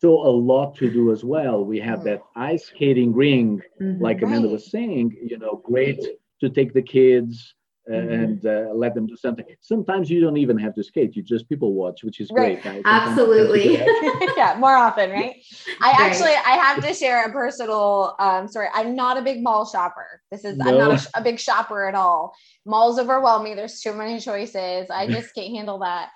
so 0.01 0.11
a 0.27 0.33
lot 0.53 0.75
to 0.77 0.91
do 0.91 1.13
as 1.13 1.25
well 1.25 1.65
we 1.65 1.79
have 1.79 2.01
mm-hmm. 2.01 2.09
that 2.09 2.23
ice 2.37 2.67
skating 2.67 3.13
ring 3.13 3.61
mm-hmm. 3.81 4.03
like 4.03 4.23
amanda 4.23 4.49
was 4.49 4.71
saying 4.71 5.15
you 5.23 5.39
know 5.39 5.61
great 5.65 6.01
to 6.41 6.49
take 6.49 6.73
the 6.73 6.83
kids 6.83 7.55
mm-hmm. 7.91 8.13
and 8.13 8.47
uh, 8.47 8.73
let 8.75 8.95
them 8.95 9.07
do 9.07 9.17
something. 9.17 9.45
Sometimes 9.61 10.11
you 10.11 10.21
don't 10.21 10.37
even 10.37 10.59
have 10.59 10.75
to 10.75 10.85
skate; 10.85 11.17
you 11.17 11.23
just 11.23 11.49
people 11.49 11.73
watch, 11.73 12.05
which 12.05 12.21
is 12.21 12.31
right. 12.33 12.63
great. 12.63 12.83
Absolutely, 12.85 13.75
yeah, 14.37 14.57
more 14.59 14.75
often, 14.75 15.11
right? 15.11 15.37
I 15.81 15.93
right. 15.93 16.01
actually 16.01 16.31
I 16.31 16.57
have 16.57 16.83
to 16.85 16.95
share 16.95 17.27
a 17.27 17.33
personal 17.33 18.15
um, 18.19 18.49
story. 18.49 18.69
I'm 18.73 18.95
not 18.95 19.17
a 19.17 19.23
big 19.23 19.43
mall 19.43 19.65
shopper. 19.65 20.23
This 20.31 20.45
is 20.45 20.57
no. 20.57 20.69
I'm 20.69 20.79
not 20.79 21.05
a, 21.05 21.21
a 21.21 21.23
big 21.23 21.39
shopper 21.39 21.87
at 21.87 21.95
all. 21.95 22.35
Malls 22.65 22.99
overwhelm 22.99 23.45
me. 23.45 23.55
There's 23.55 23.81
too 23.81 23.95
many 23.95 24.21
choices. 24.21 24.91
I 24.91 25.07
just 25.11 25.35
can't 25.35 25.55
handle 25.55 25.79
that 25.81 26.11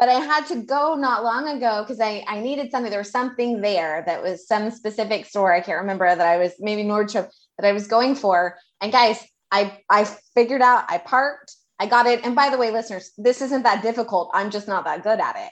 but 0.00 0.08
I 0.08 0.14
had 0.14 0.46
to 0.46 0.62
go 0.62 0.94
not 0.94 1.24
long 1.24 1.46
ago 1.46 1.82
because 1.82 2.00
I, 2.00 2.24
I 2.26 2.40
needed 2.40 2.70
something. 2.70 2.90
There 2.90 3.00
was 3.00 3.10
something 3.10 3.60
there 3.60 4.02
that 4.06 4.22
was 4.22 4.48
some 4.48 4.70
specific 4.70 5.26
store. 5.26 5.52
I 5.52 5.60
can't 5.60 5.82
remember 5.82 6.06
that 6.06 6.26
I 6.26 6.38
was 6.38 6.54
maybe 6.58 6.84
Nordstrom 6.84 7.28
that 7.58 7.68
I 7.68 7.72
was 7.72 7.86
going 7.86 8.14
for. 8.14 8.56
And 8.80 8.90
guys, 8.90 9.22
I 9.50 9.78
I 9.88 10.04
figured 10.34 10.62
out 10.62 10.84
I 10.88 10.98
parked, 10.98 11.56
I 11.78 11.86
got 11.86 12.06
it. 12.06 12.24
And 12.24 12.36
by 12.36 12.50
the 12.50 12.58
way, 12.58 12.70
listeners, 12.70 13.10
this 13.16 13.40
isn't 13.40 13.62
that 13.62 13.82
difficult. 13.82 14.30
I'm 14.34 14.50
just 14.50 14.68
not 14.68 14.84
that 14.84 15.02
good 15.02 15.18
at 15.18 15.36
it. 15.36 15.50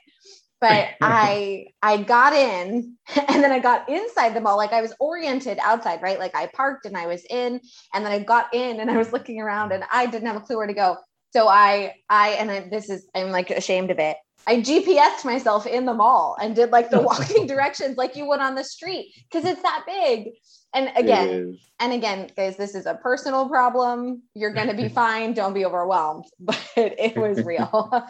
But 0.61 0.89
I 1.03 1.67
I 1.83 2.03
got 2.03 2.33
in 2.35 2.97
and 3.17 3.43
then 3.43 3.51
I 3.51 3.59
got 3.59 3.89
inside 3.89 4.35
the 4.35 4.41
mall. 4.41 4.57
Like 4.57 4.73
I 4.73 4.83
was 4.83 4.95
oriented 5.01 5.59
outside, 5.63 6.03
right? 6.03 6.19
Like 6.19 6.35
I 6.35 6.47
parked 6.47 6.87
and 6.87 6.97
I 6.97 7.07
was 7.07 7.25
in, 7.31 7.61
and 7.95 8.05
then 8.05 8.13
I 8.13 8.19
got 8.21 8.55
in 8.55 8.81
and 8.81 8.91
I 8.91 8.97
was 8.97 9.13
looking 9.13 9.41
around 9.41 9.73
and 9.73 9.85
I 9.91 10.07
didn't 10.07 10.27
have 10.27 10.37
a 10.37 10.41
clue 10.41 10.57
where 10.57 10.67
to 10.67 10.75
go. 10.75 10.97
So 11.33 11.49
I 11.49 11.95
I 12.09 12.31
and 12.31 12.51
I, 12.51 12.69
this 12.69 12.91
is 12.91 13.09
I'm 13.15 13.31
like 13.31 13.51
ashamed 13.51 13.91
of 13.91 13.99
it. 13.99 14.17
I 14.49 14.63
GPSed 14.63 15.27
myself 15.27 15.67
in 15.67 15.85
the 15.85 15.93
mall 15.93 16.35
and 16.41 16.57
did 16.57 16.71
like 16.71 16.89
the 16.89 17.03
walking 17.03 17.47
directions 17.47 17.99
like 17.99 18.17
you 18.17 18.27
would 18.27 18.41
on 18.41 18.55
the 18.55 18.65
street 18.65 19.13
because 19.31 19.45
it's 19.45 19.61
that 19.61 19.85
big. 19.87 20.31
And 20.75 20.91
again, 20.97 21.59
and 21.81 21.93
again, 21.93 22.31
guys, 22.35 22.57
this 22.57 22.75
is 22.75 22.87
a 22.87 22.95
personal 22.95 23.47
problem. 23.49 24.23
You're 24.35 24.53
going 24.53 24.69
to 24.69 24.75
be 24.75 24.89
fine. 25.03 25.35
Don't 25.35 25.53
be 25.53 25.67
overwhelmed. 25.67 26.25
But 26.41 26.59
it 26.77 27.17
was 27.17 27.45
real. 27.45 28.07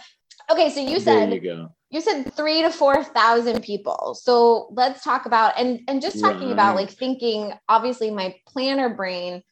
okay, 0.50 0.70
so 0.70 0.80
you 0.80 1.00
said 1.00 1.32
you, 1.42 1.68
you, 1.90 2.00
said 2.00 2.32
three 2.34 2.62
to 2.62 2.70
four 2.70 3.02
thousand 3.02 3.62
people. 3.62 4.16
So 4.20 4.68
let's 4.72 5.02
talk 5.02 5.26
about 5.26 5.58
and 5.58 5.80
and 5.88 6.00
just 6.00 6.20
talking 6.20 6.46
right. 6.46 6.52
about 6.52 6.76
like 6.76 6.90
thinking. 6.90 7.52
Obviously, 7.68 8.12
my 8.12 8.34
planner 8.46 8.94
brain 8.94 9.42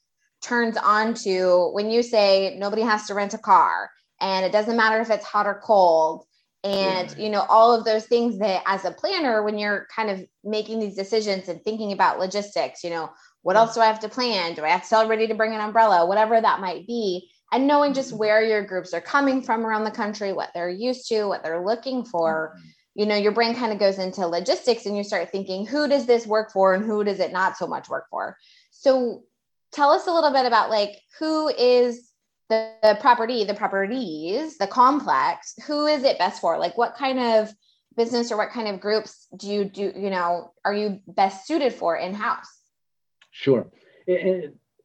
turns 0.41 0.77
on 0.77 1.15
to 1.15 1.71
when 1.73 1.91
you 1.91 2.03
say 2.05 2.57
nobody 2.59 2.83
has 2.83 3.07
to 3.07 3.15
rent 3.15 3.35
a 3.35 3.39
car, 3.39 3.91
and 4.21 4.47
it 4.47 4.53
doesn't 4.53 4.77
matter 4.77 5.01
if 5.01 5.11
it's 5.11 5.25
hot 5.25 5.47
or 5.47 5.61
cold 5.65 6.27
and 6.67 7.17
you 7.19 7.31
know 7.31 7.47
all 7.49 7.73
of 7.73 7.85
those 7.85 8.07
things 8.07 8.39
that 8.39 8.63
as 8.67 8.85
a 8.85 8.91
planner 8.91 9.43
when 9.43 9.59
you're 9.59 9.87
kind 9.95 10.11
of 10.11 10.25
making 10.43 10.81
these 10.81 10.97
decisions 10.97 11.49
and 11.49 11.63
thinking 11.63 11.93
about 11.93 12.19
logistics 12.19 12.83
you 12.83 12.91
know 12.91 13.11
what 13.47 13.55
else 13.55 13.75
do 13.75 13.81
i 13.81 13.87
have 13.87 14.01
to 14.01 14.09
plan? 14.09 14.55
Do 14.55 14.65
i 14.65 14.69
have 14.69 14.83
to 14.83 14.89
tell 14.89 15.07
ready 15.07 15.29
to 15.29 15.35
bring 15.35 15.55
an 15.55 15.61
umbrella? 15.61 16.05
Whatever 16.05 16.41
that 16.41 16.61
might 16.61 16.85
be. 16.85 17.31
And 17.53 17.69
knowing 17.69 17.95
just 17.95 18.09
mm-hmm. 18.09 18.19
where 18.19 18.43
your 18.43 18.65
groups 18.65 18.93
are 18.93 19.01
coming 19.01 19.41
from 19.41 19.65
around 19.65 19.85
the 19.85 19.93
country 19.93 20.33
what 20.33 20.51
they're 20.53 20.69
used 20.69 21.09
to 21.11 21.29
what 21.29 21.45
they're 21.45 21.65
looking 21.65 22.05
for. 22.05 22.57
Mm-hmm. 22.57 22.69
you 22.97 23.07
know 23.07 23.15
your 23.15 23.31
brain 23.31 23.55
kind 23.55 23.73
of 23.73 23.79
goes 23.79 24.01
into 24.01 24.27
logistics 24.27 24.87
and 24.87 24.97
you 24.97 25.05
start 25.05 25.31
thinking 25.31 25.65
who 25.65 25.87
does 25.87 26.07
this 26.07 26.27
work 26.27 26.53
for 26.53 26.75
and 26.75 26.85
who 26.85 27.05
does 27.05 27.21
it 27.21 27.33
not 27.33 27.57
so 27.57 27.69
much 27.69 27.89
work 27.89 28.07
for? 28.11 28.37
So 28.73 29.23
tell 29.71 29.91
us 29.91 30.09
a 30.09 30.13
little 30.13 30.33
bit 30.33 30.47
about 30.47 30.71
like 30.71 31.01
who 31.21 31.47
is 31.47 32.11
the, 32.49 32.99
property, 33.01 33.45
the 33.45 33.55
properties, 33.55 34.59
the 34.59 34.67
complex, 34.67 35.55
who 35.67 35.87
is 35.87 36.05
it 36.05 36.19
best 36.19 36.41
for? 36.41 36.59
Like 36.59 36.77
what 36.79 36.97
kind 36.97 37.19
of 37.19 37.53
business 37.97 38.31
or 38.31 38.37
what 38.37 38.51
kind 38.51 38.69
of 38.69 38.81
groups 38.81 39.27
do 39.37 39.49
you 39.49 39.65
do, 39.65 39.93
you 39.97 40.11
know, 40.11 40.53
are 40.65 40.75
you 40.75 41.01
best 41.07 41.47
suited 41.47 41.73
for 41.73 41.97
in-house? 41.97 42.49
Sure. 43.31 43.67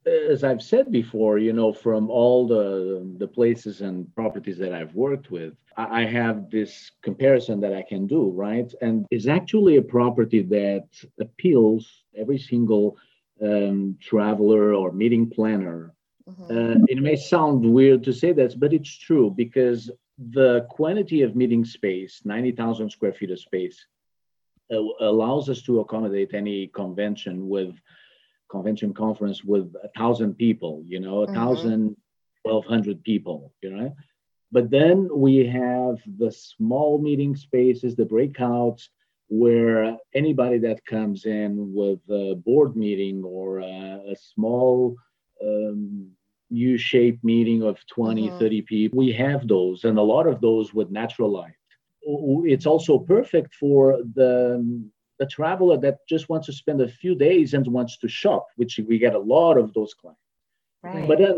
as 0.05 0.43
I've 0.43 0.61
said 0.61 0.91
before, 0.91 1.37
you 1.37 1.53
know, 1.53 1.71
from 1.71 2.09
all 2.09 2.47
the 2.47 3.15
the 3.17 3.27
places 3.27 3.81
and 3.81 4.13
properties 4.15 4.57
that 4.57 4.73
I've 4.73 4.95
worked 4.95 5.29
with, 5.31 5.53
I 5.77 6.03
have 6.05 6.49
this 6.49 6.91
comparison 7.01 7.61
that 7.61 7.73
I 7.73 7.83
can 7.83 8.07
do, 8.07 8.29
right? 8.29 8.71
And 8.81 9.05
it's 9.09 9.27
actually 9.27 9.77
a 9.77 9.81
property 9.81 10.41
that 10.43 10.87
appeals 11.19 12.03
every 12.15 12.37
single 12.37 12.97
um, 13.41 13.97
traveler 14.01 14.73
or 14.73 14.91
meeting 14.91 15.29
planner. 15.29 15.93
Uh, 16.27 16.75
it 16.87 17.01
may 17.01 17.15
sound 17.15 17.61
weird 17.73 18.03
to 18.03 18.13
say 18.13 18.31
this, 18.31 18.55
but 18.55 18.73
it's 18.73 18.97
true 18.97 19.33
because 19.35 19.89
the 20.31 20.65
quantity 20.69 21.21
of 21.23 21.35
meeting 21.35 21.65
space, 21.65 22.21
90,000 22.25 22.89
square 22.89 23.13
feet 23.13 23.31
of 23.31 23.39
space, 23.39 23.85
uh, 24.71 24.79
allows 25.01 25.49
us 25.49 25.61
to 25.63 25.79
accommodate 25.79 26.33
any 26.33 26.67
convention 26.67 27.49
with 27.49 27.75
convention 28.49 28.93
conference 28.93 29.43
with 29.43 29.73
a 29.83 29.89
thousand 29.97 30.35
people, 30.37 30.83
you 30.85 30.99
know, 30.99 31.21
a 31.21 31.25
mm-hmm. 31.25 31.35
thousand, 31.35 31.97
twelve 32.45 32.65
hundred 32.65 33.03
people, 33.03 33.53
you 33.61 33.71
know. 33.71 33.95
But 34.51 34.69
then 34.69 35.09
we 35.13 35.45
have 35.47 35.97
the 36.17 36.31
small 36.31 37.01
meeting 37.01 37.35
spaces, 37.35 37.95
the 37.95 38.03
breakouts, 38.03 38.89
where 39.29 39.97
anybody 40.13 40.57
that 40.59 40.85
comes 40.85 41.25
in 41.25 41.73
with 41.73 41.99
a 42.09 42.35
board 42.35 42.75
meeting 42.75 43.23
or 43.23 43.59
a, 43.59 44.01
a 44.11 44.15
small 44.15 44.97
um, 45.43 46.11
U-shaped 46.49 47.23
meeting 47.23 47.63
of 47.63 47.79
20, 47.87 48.27
mm-hmm. 48.27 48.39
30 48.39 48.61
people. 48.63 48.99
We 48.99 49.11
have 49.13 49.47
those, 49.47 49.83
and 49.85 49.97
a 49.97 50.01
lot 50.01 50.27
of 50.27 50.41
those 50.41 50.73
with 50.73 50.91
natural 50.91 51.31
light. 51.31 51.53
It's 52.03 52.65
also 52.65 52.97
perfect 52.97 53.53
for 53.55 53.99
the 54.15 54.89
the 55.19 55.27
traveler 55.27 55.77
that 55.77 55.99
just 56.09 56.29
wants 56.29 56.47
to 56.47 56.53
spend 56.53 56.81
a 56.81 56.87
few 56.87 57.13
days 57.13 57.53
and 57.53 57.67
wants 57.67 57.99
to 57.99 58.07
shop, 58.07 58.47
which 58.55 58.79
we 58.87 58.97
get 58.97 59.13
a 59.13 59.19
lot 59.19 59.55
of 59.55 59.71
those 59.75 59.93
clients. 59.93 60.19
Right. 60.81 61.07
But 61.07 61.19
then 61.19 61.37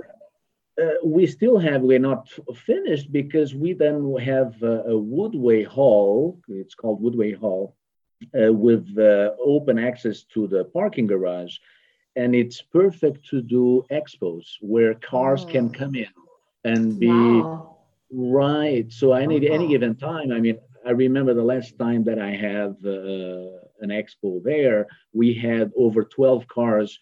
uh, 0.82 0.96
we 1.04 1.28
still 1.28 1.58
have 1.60 1.82
we're 1.82 2.00
not 2.00 2.30
finished 2.56 3.12
because 3.12 3.54
we 3.54 3.74
then 3.74 4.16
have 4.18 4.64
a, 4.64 4.84
a 4.84 4.94
Woodway 4.94 5.66
Hall. 5.66 6.40
It's 6.48 6.76
called 6.76 7.04
Woodway 7.04 7.38
Hall, 7.38 7.76
uh, 8.40 8.54
with 8.54 8.88
uh, 8.98 9.32
open 9.44 9.78
access 9.78 10.24
to 10.34 10.48
the 10.48 10.64
parking 10.64 11.08
garage 11.08 11.58
and 12.16 12.36
it's 12.36 12.62
perfect 12.62 13.28
to 13.30 13.42
do 13.42 13.84
expos 13.92 14.46
where 14.62 14.94
cars 14.96 15.46
oh. 15.48 15.52
can 15.52 15.70
come 15.70 15.96
in 15.96 16.08
and 16.64 17.00
be 17.00 17.08
wow. 17.08 17.78
right. 18.12 18.92
So 18.92 19.14
any 19.14 19.38
uh-huh. 19.38 19.56
any 19.56 19.68
given 19.68 19.96
time, 19.96 20.32
I 20.32 20.40
mean, 20.40 20.58
I 20.86 20.92
remember 20.92 21.34
the 21.34 21.44
last 21.44 21.78
time 21.78 22.04
that 22.06 22.20
I 22.20 22.32
had 22.32 22.76
uh, 22.86 23.64
an 23.82 23.90
expo 23.90 24.44
there, 24.44 24.88
we 25.14 25.34
had 25.34 25.72
over 25.78 26.04
12 26.04 26.48
cars 26.48 27.00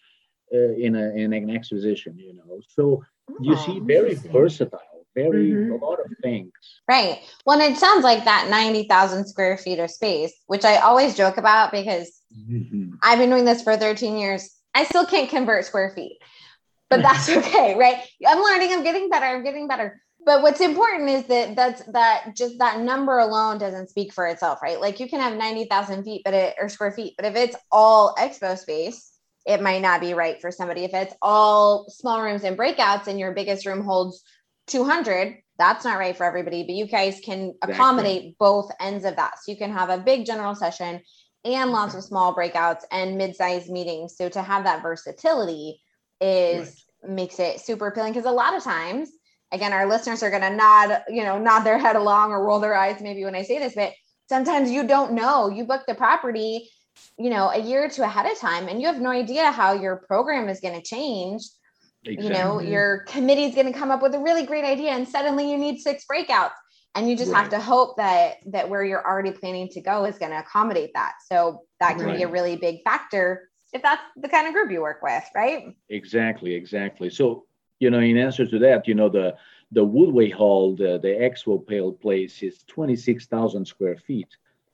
uh, 0.54 0.72
in, 0.74 0.96
a, 0.96 1.10
in 1.10 1.32
an 1.32 1.50
exposition, 1.50 2.18
you 2.18 2.34
know. 2.34 2.60
So 2.68 3.04
oh, 3.30 3.36
you 3.40 3.56
see 3.56 3.80
very 3.80 4.14
versatile, 4.14 5.06
very 5.14 5.50
mm-hmm. 5.50 5.72
a 5.72 5.76
lot 5.76 5.98
of 6.00 6.10
things. 6.22 6.52
Right. 6.88 7.20
Well, 7.44 7.60
it 7.60 7.76
sounds 7.76 8.04
like 8.04 8.24
that 8.24 8.48
90,000 8.50 9.26
square 9.26 9.56
feet 9.56 9.78
of 9.78 9.90
space, 9.90 10.32
which 10.46 10.64
I 10.64 10.76
always 10.76 11.16
joke 11.16 11.38
about 11.38 11.72
because 11.72 12.20
mm-hmm. 12.36 12.94
I've 13.02 13.18
been 13.18 13.30
doing 13.30 13.44
this 13.44 13.62
for 13.62 13.76
13 13.76 14.16
years 14.16 14.48
I 14.74 14.84
still 14.84 15.06
can't 15.06 15.30
convert 15.30 15.64
square 15.64 15.90
feet, 15.94 16.18
but 16.90 17.02
that's 17.02 17.28
okay, 17.36 17.76
right? 17.76 17.98
I'm 18.26 18.42
learning, 18.42 18.72
I'm 18.72 18.82
getting 18.82 19.08
better, 19.08 19.26
I'm 19.26 19.44
getting 19.44 19.68
better. 19.68 20.00
But 20.24 20.42
what's 20.42 20.60
important 20.60 21.08
is 21.08 21.24
that 21.24 21.56
that's 21.56 21.82
that 21.86 22.36
just 22.36 22.58
that 22.58 22.80
number 22.80 23.18
alone 23.18 23.58
doesn't 23.58 23.90
speak 23.90 24.12
for 24.12 24.26
itself, 24.26 24.62
right? 24.62 24.80
Like 24.80 25.00
you 25.00 25.08
can 25.08 25.20
have 25.20 25.36
90,000 25.36 26.04
feet, 26.04 26.22
but 26.24 26.32
it 26.32 26.54
or 26.60 26.68
square 26.68 26.92
feet, 26.92 27.14
but 27.16 27.26
if 27.26 27.34
it's 27.34 27.56
all 27.72 28.14
expo 28.14 28.56
space, 28.56 29.12
it 29.46 29.60
might 29.60 29.82
not 29.82 30.00
be 30.00 30.14
right 30.14 30.40
for 30.40 30.52
somebody. 30.52 30.84
If 30.84 30.94
it's 30.94 31.14
all 31.20 31.86
small 31.88 32.22
rooms 32.22 32.44
and 32.44 32.56
breakouts 32.56 33.08
and 33.08 33.18
your 33.18 33.32
biggest 33.32 33.66
room 33.66 33.82
holds 33.82 34.22
200, 34.68 35.38
that's 35.58 35.84
not 35.84 35.98
right 35.98 36.16
for 36.16 36.24
everybody. 36.24 36.62
But 36.62 36.74
you 36.74 36.86
guys 36.86 37.20
can 37.24 37.54
accommodate 37.60 38.16
exactly. 38.16 38.36
both 38.38 38.70
ends 38.80 39.04
of 39.04 39.16
that. 39.16 39.34
So 39.42 39.50
you 39.50 39.58
can 39.58 39.72
have 39.72 39.90
a 39.90 39.98
big 39.98 40.24
general 40.24 40.54
session 40.54 41.00
and 41.44 41.70
lots 41.70 41.94
of 41.94 42.04
small 42.04 42.34
breakouts 42.34 42.82
and 42.90 43.18
mid-sized 43.18 43.68
meetings. 43.68 44.16
So 44.16 44.28
to 44.28 44.42
have 44.42 44.64
that 44.64 44.82
versatility 44.82 45.80
is 46.20 46.84
right. 47.02 47.12
makes 47.12 47.38
it 47.38 47.60
super 47.60 47.88
appealing 47.88 48.12
because 48.12 48.26
a 48.26 48.30
lot 48.30 48.54
of 48.54 48.62
times, 48.62 49.10
again, 49.50 49.72
our 49.72 49.88
listeners 49.88 50.22
are 50.22 50.30
going 50.30 50.42
to 50.42 50.54
nod, 50.54 51.02
you 51.08 51.24
know, 51.24 51.38
nod 51.38 51.60
their 51.60 51.78
head 51.78 51.96
along 51.96 52.30
or 52.30 52.44
roll 52.44 52.60
their 52.60 52.74
eyes 52.74 53.00
maybe 53.00 53.24
when 53.24 53.34
I 53.34 53.42
say 53.42 53.58
this, 53.58 53.74
but 53.74 53.92
sometimes 54.28 54.70
you 54.70 54.86
don't 54.86 55.12
know. 55.12 55.48
You 55.48 55.64
book 55.64 55.82
the 55.86 55.94
property, 55.94 56.70
you 57.18 57.30
know, 57.30 57.50
a 57.50 57.58
year 57.58 57.84
or 57.84 57.88
two 57.88 58.02
ahead 58.02 58.30
of 58.30 58.38
time, 58.38 58.68
and 58.68 58.80
you 58.80 58.86
have 58.86 59.00
no 59.00 59.10
idea 59.10 59.50
how 59.50 59.72
your 59.72 59.96
program 59.96 60.48
is 60.48 60.60
going 60.60 60.80
to 60.80 60.82
change. 60.82 61.42
Exactly. 62.04 62.26
You 62.26 62.32
know, 62.32 62.60
your 62.60 63.04
committee 63.06 63.44
is 63.44 63.54
going 63.54 63.72
to 63.72 63.78
come 63.78 63.90
up 63.90 64.02
with 64.02 64.14
a 64.14 64.18
really 64.18 64.44
great 64.44 64.64
idea, 64.64 64.90
and 64.90 65.08
suddenly 65.08 65.50
you 65.50 65.58
need 65.58 65.80
six 65.80 66.04
breakouts 66.10 66.52
and 66.94 67.08
you 67.08 67.16
just 67.16 67.32
right. 67.32 67.40
have 67.40 67.50
to 67.50 67.60
hope 67.60 67.96
that 67.96 68.36
that 68.46 68.68
where 68.68 68.84
you're 68.84 69.04
already 69.04 69.30
planning 69.30 69.68
to 69.68 69.80
go 69.80 70.04
is 70.04 70.18
going 70.18 70.30
to 70.32 70.38
accommodate 70.38 70.90
that 70.94 71.14
so 71.26 71.62
that 71.80 71.96
can 71.96 72.06
right. 72.06 72.16
be 72.18 72.22
a 72.22 72.28
really 72.28 72.56
big 72.56 72.82
factor 72.82 73.50
if 73.72 73.82
that's 73.82 74.02
the 74.16 74.28
kind 74.28 74.46
of 74.46 74.52
group 74.52 74.70
you 74.70 74.82
work 74.82 75.02
with, 75.02 75.24
right? 75.34 75.74
Exactly, 75.88 76.54
exactly. 76.54 77.08
So, 77.08 77.46
you 77.80 77.90
know, 77.90 78.00
in 78.00 78.18
answer 78.18 78.46
to 78.46 78.58
that, 78.60 78.86
you 78.86 78.94
know, 78.94 79.08
the 79.08 79.34
the 79.72 79.84
Woodway 79.84 80.30
Hall, 80.30 80.76
the, 80.76 80.98
the 80.98 81.08
Expo 81.08 81.66
Pale 81.66 81.92
place 81.92 82.42
is 82.42 82.62
26,000 82.64 83.64
square 83.64 83.96
feet. 83.96 84.28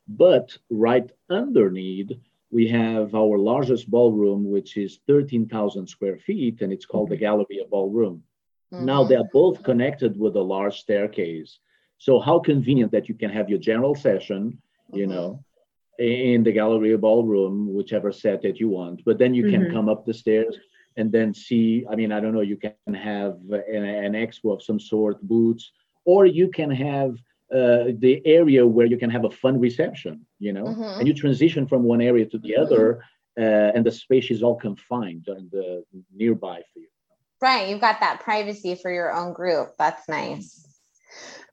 But 0.08 0.58
right 0.70 1.08
underneath, 1.30 2.10
we 2.50 2.66
have 2.68 3.14
our 3.14 3.38
largest 3.38 3.88
ballroom, 3.88 4.50
which 4.50 4.76
is 4.76 4.98
13,000 5.06 5.86
square 5.86 6.18
feet, 6.18 6.62
and 6.62 6.72
it's 6.72 6.84
called 6.84 7.10
the 7.10 7.14
mm-hmm. 7.14 7.24
Galleria 7.24 7.64
Ballroom. 7.70 8.24
Mm-hmm. 8.72 8.86
Now 8.86 9.04
they're 9.04 9.30
both 9.32 9.62
connected 9.62 10.18
with 10.18 10.34
a 10.34 10.42
large 10.42 10.80
staircase. 10.80 11.60
So 11.98 12.20
how 12.20 12.38
convenient 12.38 12.92
that 12.92 13.08
you 13.08 13.14
can 13.14 13.30
have 13.30 13.48
your 13.48 13.58
general 13.58 13.94
session, 13.94 14.58
you 14.92 15.06
mm-hmm. 15.06 15.12
know, 15.12 15.44
in 15.98 16.44
the 16.44 16.52
Galleria 16.52 16.96
Ballroom, 16.96 17.74
whichever 17.74 18.12
set 18.12 18.40
that 18.42 18.60
you 18.60 18.68
want. 18.68 19.04
But 19.04 19.18
then 19.18 19.34
you 19.34 19.44
mm-hmm. 19.44 19.64
can 19.64 19.72
come 19.72 19.88
up 19.88 20.06
the 20.06 20.14
stairs 20.14 20.56
and 20.96 21.10
then 21.10 21.34
see. 21.34 21.84
I 21.90 21.96
mean, 21.96 22.12
I 22.12 22.20
don't 22.20 22.34
know. 22.34 22.40
You 22.40 22.56
can 22.56 22.94
have 22.94 23.38
an, 23.50 23.84
an 23.84 24.12
expo 24.12 24.54
of 24.54 24.62
some 24.62 24.78
sort, 24.78 25.20
booths, 25.22 25.72
or 26.04 26.24
you 26.24 26.48
can 26.48 26.70
have 26.70 27.10
uh, 27.52 27.90
the 27.98 28.22
area 28.24 28.64
where 28.66 28.86
you 28.86 28.96
can 28.96 29.10
have 29.10 29.24
a 29.24 29.30
fun 29.30 29.58
reception. 29.58 30.24
You 30.38 30.52
know, 30.52 30.64
mm-hmm. 30.64 31.00
and 31.00 31.08
you 31.08 31.14
transition 31.14 31.66
from 31.66 31.82
one 31.82 32.00
area 32.00 32.26
to 32.26 32.38
the 32.38 32.56
other, 32.56 33.02
uh, 33.38 33.74
and 33.74 33.84
the 33.84 33.90
space 33.90 34.30
is 34.30 34.42
all 34.44 34.56
confined 34.56 35.26
and 35.26 35.52
uh, 35.52 35.80
nearby 36.14 36.62
for 36.72 36.78
you. 36.78 36.88
Right, 37.40 37.68
you've 37.68 37.80
got 37.80 38.00
that 38.00 38.20
privacy 38.20 38.74
for 38.74 38.90
your 38.92 39.12
own 39.12 39.32
group. 39.32 39.74
That's 39.78 40.08
nice. 40.08 40.64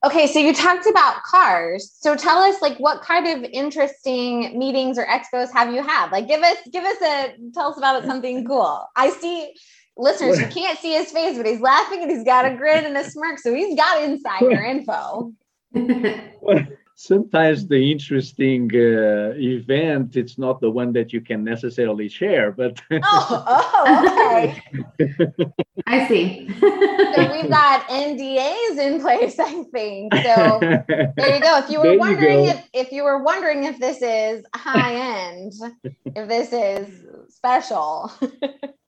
Okay, 0.04 0.28
so 0.28 0.40
you 0.40 0.54
talked 0.54 0.86
about 0.86 1.24
cars. 1.24 1.92
So 2.00 2.16
tell 2.16 2.40
us 2.40 2.62
like 2.62 2.78
what 2.78 3.02
kind 3.02 3.28
of 3.28 3.50
interesting 3.52 4.58
meetings 4.58 4.98
or 4.98 5.06
expos 5.06 5.52
have 5.54 5.74
you 5.74 5.82
had? 5.82 6.12
Like 6.12 6.28
give 6.28 6.44
us 6.44 6.58
give 6.72 6.84
us 6.84 7.02
a 7.02 7.36
tell 7.54 7.72
us 7.72 7.78
about 7.78 8.06
something 8.06 8.46
cool. 8.46 8.88
I 8.96 9.10
see 9.10 9.54
listeners, 9.98 10.40
you 10.40 10.48
can't 10.48 10.78
see 10.80 10.94
his 10.94 11.12
face, 11.12 11.38
but 11.38 11.46
he's 11.46 11.62
laughing 11.62 12.02
and 12.02 12.12
he's 12.12 12.24
got 12.24 12.46
a 12.46 12.56
grin 12.56 12.86
and 12.86 12.98
a 12.98 13.04
smirk. 13.10 13.40
So 13.40 13.54
he's 13.54 13.75
got 13.75 14.04
insider 14.04 14.64
info. 14.64 15.34
sometimes 16.96 17.68
the 17.68 17.92
interesting 17.92 18.72
uh, 18.74 19.34
event 19.36 20.16
it's 20.16 20.38
not 20.38 20.62
the 20.62 20.72
one 20.72 20.94
that 20.94 21.12
you 21.12 21.20
can 21.20 21.44
necessarily 21.44 22.08
share 22.08 22.54
but 22.54 22.82
oh, 22.92 23.44
oh 23.48 24.06
okay. 24.06 24.62
I 25.88 26.08
see. 26.08 26.50
So 26.60 27.32
we've 27.34 27.50
got 27.50 27.86
ndas 27.90 28.78
in 28.78 29.02
place 29.02 29.38
i 29.40 29.64
think. 29.74 30.16
So 30.16 30.60
there 30.62 31.36
you 31.36 31.42
go. 31.42 31.58
If 31.58 31.70
you 31.70 31.80
were 31.80 31.90
there 31.90 32.00
wondering 32.00 32.46
if, 32.46 32.70
if 32.74 32.92
you 32.94 33.04
were 33.04 33.22
wondering 33.22 33.66
if 33.66 33.78
this 33.78 34.02
is 34.02 34.46
high 34.56 34.96
end 34.96 35.54
if 35.84 36.30
this 36.30 36.54
is 36.54 37.06
special. 37.28 38.12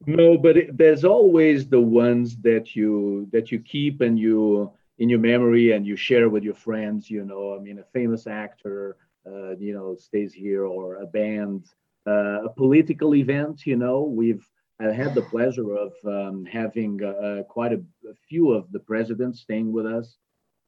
No 0.05 0.37
but 0.37 0.55
it, 0.55 0.77
there's 0.77 1.03
always 1.03 1.67
the 1.67 1.81
ones 1.81 2.37
that 2.37 2.73
you 2.73 3.27
that 3.33 3.51
you 3.51 3.59
keep 3.59 3.99
and 3.99 4.17
you 4.17 4.71
in 4.99 5.09
your 5.09 5.19
memory 5.19 5.71
and 5.71 5.85
you 5.85 5.95
share 5.95 6.29
with 6.29 6.43
your 6.43 6.55
friends 6.55 7.09
you 7.09 7.23
know 7.23 7.55
i 7.55 7.59
mean 7.59 7.79
a 7.79 7.83
famous 7.93 8.27
actor 8.27 8.97
uh, 9.25 9.55
you 9.57 9.73
know 9.73 9.95
stays 9.95 10.33
here 10.33 10.65
or 10.65 10.95
a 10.95 11.05
band 11.05 11.65
uh, 12.07 12.43
a 12.45 12.49
political 12.49 13.15
event 13.15 13.65
you 13.65 13.75
know 13.75 14.01
we've 14.01 14.47
I 14.79 14.91
had 14.91 15.15
the 15.15 15.23
pleasure 15.23 15.75
of 15.75 15.93
um, 16.05 16.45
having 16.45 17.03
uh, 17.03 17.43
quite 17.49 17.73
a, 17.73 17.81
a, 18.07 18.13
few 18.29 18.51
of 18.51 18.71
the 18.71 18.79
presidents 18.79 19.39
staying 19.39 19.73
with 19.73 19.87
us 19.87 20.17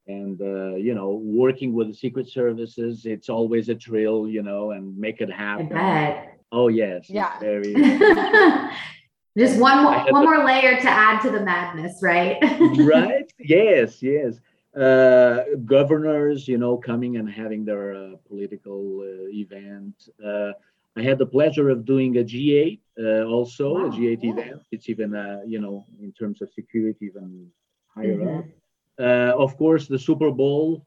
and 0.08 0.42
uh, 0.42 0.76
you 0.76 0.96
know 0.96 1.22
working 1.24 1.74
with 1.74 1.90
the 1.90 1.94
secret 1.94 2.28
services. 2.28 3.06
It's 3.06 3.30
always 3.30 3.70
a 3.70 3.76
thrill 3.76 4.28
you 4.28 4.42
know 4.42 4.72
and 4.72 4.98
make 4.98 5.22
it 5.22 5.32
happen. 5.32 5.72
oh 6.52 6.68
yes 6.68 7.08
yeah. 7.10 7.38
very 7.40 7.74
Just 9.38 9.60
one 9.60 9.84
more, 9.84 10.00
one 10.12 10.26
more 10.26 10.46
layer 10.46 10.76
to 10.82 10.90
add 10.90 11.22
to 11.22 11.30
the 11.30 11.42
madness, 11.42 12.00
right? 12.02 12.38
right. 12.78 13.32
Yes. 13.40 14.02
Yes. 14.02 14.40
Uh, 14.76 15.44
governors, 15.66 16.48
you 16.48 16.58
know, 16.58 16.78
coming 16.78 17.18
and 17.18 17.30
having 17.30 17.66
their 17.66 17.94
uh, 17.94 18.12
political 18.28 19.02
uh, 19.02 19.28
event. 19.30 19.96
Uh, 20.24 20.52
I 20.96 21.02
had 21.02 21.18
the 21.18 21.26
pleasure 21.26 21.70
of 21.70 21.86
doing 21.86 22.18
a 22.18 22.24
G8 22.24 22.80
uh, 23.00 23.24
also, 23.26 23.74
wow. 23.74 23.86
a 23.86 23.90
G8 23.90 24.20
yeah. 24.24 24.32
event. 24.32 24.62
It's 24.72 24.90
even, 24.90 25.16
uh, 25.16 25.42
you 25.46 25.60
know, 25.60 25.86
in 26.02 26.12
terms 26.12 26.42
of 26.42 26.50
security, 26.54 27.08
even 27.08 27.48
higher 27.96 28.18
mm-hmm. 28.18 28.40
up. 29.00 29.40
of 29.40 29.58
course, 29.58 29.88
the 29.88 29.98
Super 29.98 30.32
Bowl 30.32 30.86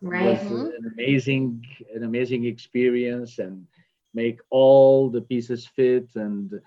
right. 0.00 0.30
was 0.30 0.38
mm-hmm. 0.38 0.66
an 0.78 0.92
amazing, 0.94 1.64
an 1.94 2.04
amazing 2.04 2.46
experience, 2.46 3.38
and 3.38 3.66
make 4.14 4.40
all 4.50 5.10
the 5.10 5.20
pieces 5.20 5.66
fit 5.66 6.08
and 6.14 6.60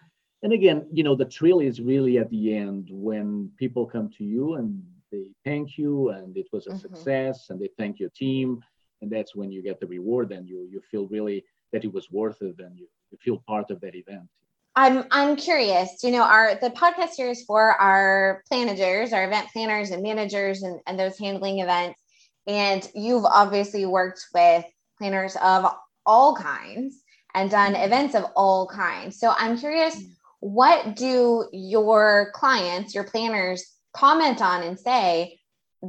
and 0.45 0.53
again, 0.53 0.86
you 0.93 1.01
know, 1.01 1.15
the 1.15 1.25
thrill 1.25 1.60
is 1.60 1.81
really 1.81 2.19
at 2.19 2.29
the 2.29 2.55
end 2.55 2.89
when 2.91 3.49
people 3.58 3.84
come 3.84 4.12
to 4.15 4.23
you 4.23 4.53
and 4.53 4.79
they 5.12 5.31
thank 5.43 5.75
you 5.75 6.10
and 6.12 6.38
it 6.38 6.45
was 6.51 6.67
a 6.67 6.69
mm-hmm. 6.69 6.77
success 6.77 7.49
and 7.49 7.60
they 7.60 7.71
thank 7.79 7.99
your 7.99 8.12
team. 8.12 8.63
And 9.01 9.12
that's 9.12 9.36
when 9.36 9.51
you 9.51 9.63
get 9.63 9.79
the 9.79 9.88
reward 9.88 10.31
and 10.31 10.47
you 10.47 10.67
you 10.71 10.81
feel 10.91 11.08
really 11.08 11.43
that 11.73 11.84
it 11.84 11.91
was 11.91 12.12
worth 12.12 12.43
it 12.43 12.60
and 12.60 12.77
you, 12.77 12.88
you 13.10 13.17
feel 13.17 13.41
part 13.47 13.71
of 13.71 13.81
that 13.81 13.95
event. 13.95 14.29
I'm 14.75 15.05
I'm 15.10 15.36
curious. 15.36 16.03
You 16.03 16.12
know, 16.12 16.21
our 16.21 16.53
the 16.62 16.69
podcast 16.69 17.15
here 17.17 17.31
is 17.31 17.43
for 17.43 17.71
our 17.81 18.43
planners, 18.47 19.13
our 19.13 19.25
event 19.25 19.47
planners 19.51 19.89
and 19.89 20.03
managers 20.03 20.62
and, 20.62 20.79
and 20.86 20.99
those 20.99 21.17
handling 21.17 21.62
events. 21.62 21.99
And 22.45 22.88
you've 22.93 23.25
obviously 23.25 23.88
worked 23.88 24.23
with 24.31 24.63
planners 24.99 25.36
of 25.38 25.73
all 26.05 26.36
kinds 26.36 27.01
and 27.34 27.49
done 27.49 27.73
mm-hmm. 27.73 27.84
events 27.84 28.13
of 28.13 28.25
all 28.36 28.67
kinds. 28.67 29.19
So 29.19 29.34
I'm 29.36 29.58
curious 29.58 29.95
mm-hmm 29.95 30.12
what 30.39 30.95
do 30.95 31.48
your 31.52 32.32
clients, 32.34 32.93
your 32.93 33.04
planners 33.04 33.65
comment 33.93 34.41
on 34.41 34.63
and 34.63 34.80
say 34.80 35.39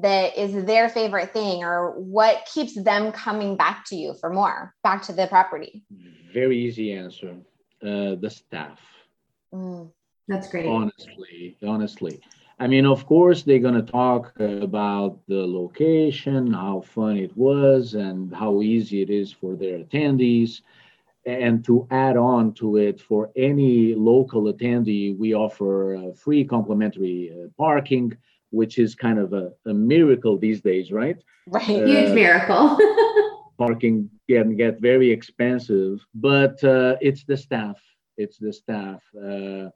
that 0.03 0.37
is 0.39 0.65
their 0.65 0.89
favorite 0.89 1.33
thing 1.33 1.65
or 1.65 1.93
what 1.99 2.49
keeps 2.53 2.75
them 2.75 3.13
coming 3.13 3.57
back 3.57 3.85
to 3.87 3.97
you 3.97 4.15
for 4.15 4.33
more, 4.33 4.75
back 4.83 5.03
to 5.03 5.13
the 5.13 5.27
property? 5.27 5.85
Very 6.33 6.59
easy 6.59 6.93
answer. 6.93 7.37
Uh, 7.83 8.15
the 8.17 8.31
staff. 8.31 8.81
Mm, 9.53 9.91
that's 10.29 10.49
great. 10.49 10.67
Honestly, 10.67 11.57
honestly. 11.67 12.21
I 12.59 12.67
mean, 12.67 12.87
of 12.87 13.05
course, 13.05 13.43
they're 13.43 13.59
going 13.59 13.75
to 13.75 13.93
talk 13.93 14.33
about 14.41 15.19
the 15.29 15.47
location, 15.47 16.55
how 16.55 16.81
fun 16.81 17.19
it 17.19 17.37
was, 17.37 17.93
and 17.95 18.35
how 18.35 18.63
easy 18.63 19.03
it 19.03 19.11
is 19.11 19.31
for 19.31 19.57
their 19.57 19.81
attendees. 19.81 20.63
And 21.27 21.65
to 21.65 21.89
add 21.91 22.17
on 22.17 22.55
to 22.55 22.77
it, 22.77 23.01
for 23.01 23.33
any 23.35 23.95
local 23.95 24.45
attendee, 24.45 25.19
we 25.19 25.35
offer 25.35 25.97
uh, 25.97 26.13
free 26.13 26.45
complimentary 26.45 27.33
uh, 27.35 27.49
parking, 27.59 28.17
which 28.51 28.79
is 28.79 28.95
kind 28.95 29.19
of 29.19 29.33
a, 29.33 29.51
a, 29.67 29.75
miracle 29.75 30.39
these 30.39 30.61
days, 30.61 30.93
right? 30.93 31.17
Right, 31.49 31.69
uh, 31.69 31.85
huge 31.85 32.15
miracle. 32.15 32.79
parking 33.59 34.09
can 34.31 34.57
get 34.57 34.81
very 34.81 35.11
expensive, 35.11 35.99
but 36.15 36.63
uh, 36.63 36.97
it's 37.01 37.25
the 37.25 37.37
staff. 37.37 37.81
It's 38.17 38.39
the 38.39 38.53
staff. 38.53 39.03
Uh, 39.17 39.71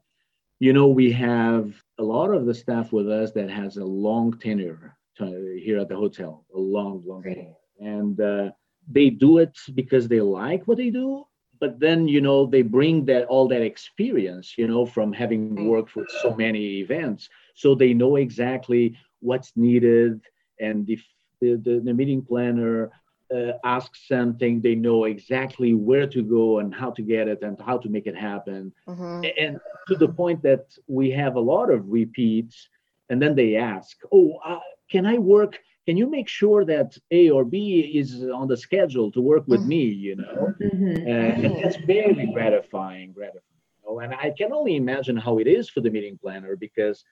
you 0.59 0.71
know, 0.71 0.87
we 0.87 1.11
have 1.11 1.73
a 1.97 2.03
lot 2.03 2.31
of 2.31 2.45
the 2.45 2.53
staff 2.53 2.93
with 2.93 3.09
us 3.09 3.33
that 3.33 3.49
has 3.49 3.75
a 3.75 3.83
long 3.83 4.37
tenure 4.39 4.95
to, 5.17 5.59
here 5.61 5.79
at 5.79 5.89
the 5.89 5.97
hotel, 5.97 6.45
a 6.55 6.59
long, 6.59 7.03
long 7.05 7.23
tenure. 7.23 7.55
And 7.79 8.21
uh, 8.21 8.51
they 8.87 9.09
do 9.09 9.39
it 9.39 9.57
because 9.73 10.07
they 10.07 10.21
like 10.21 10.65
what 10.65 10.77
they 10.77 10.91
do 10.91 11.25
but 11.61 11.79
then 11.79 12.07
you 12.07 12.19
know 12.19 12.45
they 12.45 12.63
bring 12.63 13.05
that 13.05 13.25
all 13.25 13.47
that 13.47 13.61
experience 13.61 14.55
you 14.57 14.67
know 14.67 14.85
from 14.85 15.13
having 15.13 15.67
worked 15.67 15.95
with 15.95 16.09
so 16.21 16.35
many 16.35 16.79
events. 16.79 17.29
So 17.53 17.75
they 17.75 17.93
know 17.93 18.15
exactly 18.17 18.97
what's 19.21 19.53
needed. 19.55 20.19
And 20.59 20.89
if 20.89 21.01
the, 21.39 21.55
the, 21.55 21.79
the 21.79 21.93
meeting 21.93 22.23
planner 22.23 22.91
uh, 23.33 23.53
asks 23.63 24.07
something 24.07 24.59
they 24.59 24.75
know 24.75 25.05
exactly 25.05 25.73
where 25.73 26.07
to 26.07 26.21
go 26.21 26.59
and 26.59 26.73
how 26.75 26.91
to 26.91 27.01
get 27.01 27.29
it 27.29 27.41
and 27.43 27.57
how 27.61 27.77
to 27.77 27.89
make 27.89 28.07
it 28.07 28.17
happen. 28.17 28.73
Mm-hmm. 28.87 29.25
and 29.39 29.59
to 29.87 29.95
the 29.95 30.09
point 30.09 30.41
that 30.43 30.65
we 30.87 31.11
have 31.11 31.35
a 31.35 31.39
lot 31.39 31.69
of 31.69 31.87
repeats 31.87 32.67
and 33.09 33.21
then 33.21 33.35
they 33.35 33.55
ask 33.55 33.97
oh 34.11 34.39
uh, 34.45 34.59
can 34.89 35.05
i 35.05 35.17
work 35.17 35.59
can 35.85 35.97
you 35.97 36.09
make 36.09 36.27
sure 36.27 36.63
that 36.65 36.97
A 37.11 37.29
or 37.29 37.43
B 37.43 37.91
is 37.95 38.23
on 38.23 38.47
the 38.47 38.57
schedule 38.57 39.11
to 39.11 39.21
work 39.21 39.45
with 39.47 39.61
mm-hmm. 39.61 39.69
me? 39.69 39.83
You 39.85 40.15
know, 40.17 40.53
mm-hmm. 40.61 41.07
uh, 41.07 41.45
and 41.45 41.63
that's 41.63 41.77
very 41.77 42.27
gratifying, 42.33 43.13
gratifying. 43.13 43.43
You 43.83 43.89
know? 43.89 43.99
And 43.99 44.13
I 44.13 44.33
can 44.37 44.53
only 44.53 44.75
imagine 44.75 45.17
how 45.17 45.39
it 45.39 45.47
is 45.47 45.69
for 45.69 45.81
the 45.81 45.89
meeting 45.89 46.19
planner 46.21 46.55
because, 46.55 47.03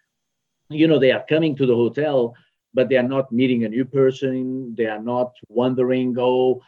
you 0.69 0.87
know, 0.87 0.99
they 0.99 1.11
are 1.11 1.25
coming 1.27 1.55
to 1.55 1.65
the 1.65 1.75
hotel, 1.75 2.35
but 2.73 2.89
they 2.89 2.97
are 2.97 3.03
not 3.03 3.31
meeting 3.31 3.65
a 3.65 3.69
new 3.69 3.85
person. 3.85 4.75
They 4.77 4.85
are 4.85 5.01
not 5.01 5.31
wondering, 5.47 6.15
oh, 6.19 6.61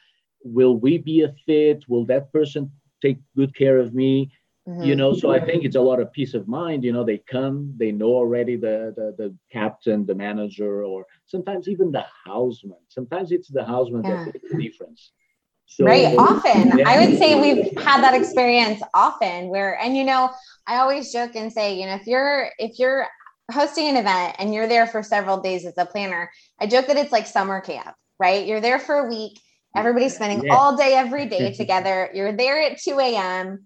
will 0.43 0.75
we 0.75 0.97
be 0.97 1.21
a 1.21 1.33
fit? 1.45 1.83
Will 1.87 2.05
that 2.05 2.31
person 2.33 2.71
take 3.01 3.19
good 3.35 3.55
care 3.55 3.77
of 3.77 3.93
me? 3.93 4.31
Mm-hmm. 4.71 4.83
You 4.83 4.95
know, 4.95 5.13
so 5.13 5.31
I 5.31 5.39
think 5.39 5.65
it's 5.65 5.75
a 5.75 5.81
lot 5.81 5.99
of 5.99 6.13
peace 6.13 6.33
of 6.33 6.47
mind. 6.47 6.85
You 6.85 6.93
know, 6.93 7.03
they 7.03 7.17
come, 7.17 7.73
they 7.75 7.91
know 7.91 8.13
already 8.21 8.55
the, 8.55 8.93
the 8.95 9.13
the 9.17 9.35
captain, 9.51 10.05
the 10.05 10.15
manager, 10.15 10.85
or 10.85 11.05
sometimes 11.25 11.67
even 11.67 11.91
the 11.91 12.05
houseman. 12.25 12.77
Sometimes 12.87 13.33
it's 13.33 13.49
the 13.49 13.65
houseman 13.65 14.03
yeah. 14.05 14.23
that 14.23 14.33
makes 14.33 14.49
the 14.49 14.63
difference. 14.63 15.11
So, 15.65 15.85
right. 15.85 16.17
Often. 16.17 16.77
Yeah. 16.77 16.89
I 16.89 17.05
would 17.05 17.17
say 17.17 17.39
we've 17.39 17.77
had 17.81 18.01
that 18.01 18.13
experience 18.13 18.81
often 18.93 19.49
where, 19.49 19.77
and 19.79 19.95
you 19.97 20.03
know, 20.03 20.29
I 20.67 20.77
always 20.77 21.11
joke 21.11 21.35
and 21.35 21.51
say, 21.51 21.79
you 21.79 21.85
know, 21.85 21.95
if 21.95 22.07
you're, 22.07 22.49
if 22.59 22.77
you're 22.77 23.07
hosting 23.51 23.87
an 23.87 23.97
event 23.97 24.35
and 24.39 24.53
you're 24.53 24.67
there 24.67 24.87
for 24.87 25.01
several 25.01 25.39
days 25.39 25.65
as 25.65 25.77
a 25.77 25.85
planner, 25.85 26.29
I 26.59 26.67
joke 26.67 26.87
that 26.87 26.97
it's 26.97 27.11
like 27.11 27.25
summer 27.25 27.61
camp, 27.61 27.95
right? 28.19 28.45
You're 28.45 28.61
there 28.61 28.79
for 28.79 28.95
a 28.95 29.07
week. 29.07 29.39
Everybody's 29.75 30.15
spending 30.15 30.43
yeah. 30.43 30.55
all 30.55 30.75
day, 30.75 30.93
every 30.93 31.25
day 31.27 31.53
together. 31.53 32.09
You're 32.13 32.33
there 32.33 32.61
at 32.61 32.77
2 32.77 32.99
a.m. 32.99 33.65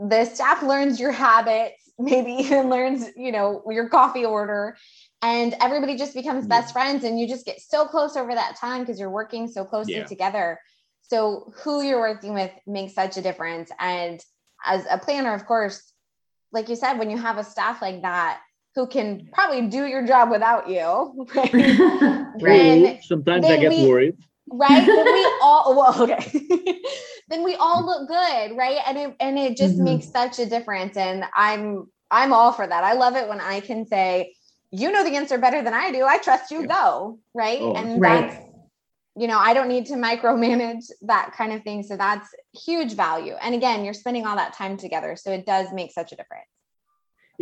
The 0.00 0.24
staff 0.24 0.62
learns 0.62 0.98
your 0.98 1.12
habits, 1.12 1.90
maybe 1.98 2.32
even 2.40 2.70
learns, 2.70 3.06
you 3.16 3.32
know, 3.32 3.62
your 3.68 3.88
coffee 3.88 4.24
order 4.24 4.76
and 5.22 5.54
everybody 5.60 5.96
just 5.96 6.14
becomes 6.14 6.46
best 6.46 6.72
friends 6.72 7.04
and 7.04 7.20
you 7.20 7.28
just 7.28 7.44
get 7.44 7.60
so 7.60 7.84
close 7.84 8.16
over 8.16 8.34
that 8.34 8.56
time 8.56 8.80
because 8.80 8.98
you're 8.98 9.10
working 9.10 9.46
so 9.46 9.64
closely 9.64 9.96
yeah. 9.96 10.04
together. 10.04 10.58
So 11.02 11.52
who 11.62 11.82
you're 11.82 12.00
working 12.00 12.34
with 12.34 12.52
makes 12.66 12.94
such 12.94 13.16
a 13.16 13.22
difference 13.22 13.70
and 13.78 14.24
as 14.64 14.86
a 14.90 14.98
planner 14.98 15.34
of 15.34 15.46
course 15.46 15.92
like 16.52 16.68
you 16.68 16.76
said 16.76 16.94
when 16.94 17.10
you 17.10 17.16
have 17.16 17.38
a 17.38 17.44
staff 17.44 17.80
like 17.80 18.02
that 18.02 18.40
who 18.74 18.86
can 18.86 19.28
probably 19.32 19.66
do 19.66 19.86
your 19.86 20.06
job 20.06 20.30
without 20.30 20.68
you 20.68 21.26
right, 22.40 23.00
sometimes 23.02 23.46
i 23.46 23.56
get 23.56 23.70
we, 23.70 23.86
worried 23.86 24.16
right 24.50 24.86
then 24.86 25.04
we 25.04 25.32
all 25.42 25.74
well 25.76 26.02
okay 26.02 26.80
then 27.28 27.44
we 27.44 27.54
all 27.54 27.84
look 27.84 28.08
good 28.08 28.56
right 28.56 28.78
and 28.86 28.98
it 28.98 29.16
and 29.20 29.38
it 29.38 29.56
just 29.56 29.74
mm-hmm. 29.74 29.84
makes 29.84 30.10
such 30.10 30.38
a 30.38 30.46
difference 30.46 30.96
and 30.96 31.24
i'm 31.34 31.86
i'm 32.10 32.32
all 32.32 32.52
for 32.52 32.66
that 32.66 32.84
i 32.84 32.92
love 32.92 33.16
it 33.16 33.28
when 33.28 33.40
i 33.40 33.60
can 33.60 33.86
say 33.86 34.32
you 34.70 34.92
know 34.92 35.04
the 35.04 35.16
answer 35.16 35.38
better 35.38 35.62
than 35.62 35.74
I 35.74 35.90
do. 35.90 36.04
I 36.04 36.18
trust 36.18 36.50
you. 36.50 36.66
Go 36.66 37.18
right, 37.34 37.58
oh, 37.60 37.74
and 37.74 38.00
right. 38.00 38.30
that's 38.30 38.44
you 39.16 39.26
know 39.26 39.38
I 39.38 39.54
don't 39.54 39.68
need 39.68 39.86
to 39.86 39.94
micromanage 39.94 40.84
that 41.02 41.32
kind 41.36 41.52
of 41.52 41.62
thing. 41.62 41.82
So 41.82 41.96
that's 41.96 42.28
huge 42.54 42.94
value. 42.94 43.34
And 43.40 43.54
again, 43.54 43.84
you're 43.84 43.94
spending 43.94 44.26
all 44.26 44.36
that 44.36 44.54
time 44.54 44.76
together, 44.76 45.16
so 45.16 45.32
it 45.32 45.46
does 45.46 45.72
make 45.72 45.92
such 45.92 46.12
a 46.12 46.16
difference. 46.16 46.46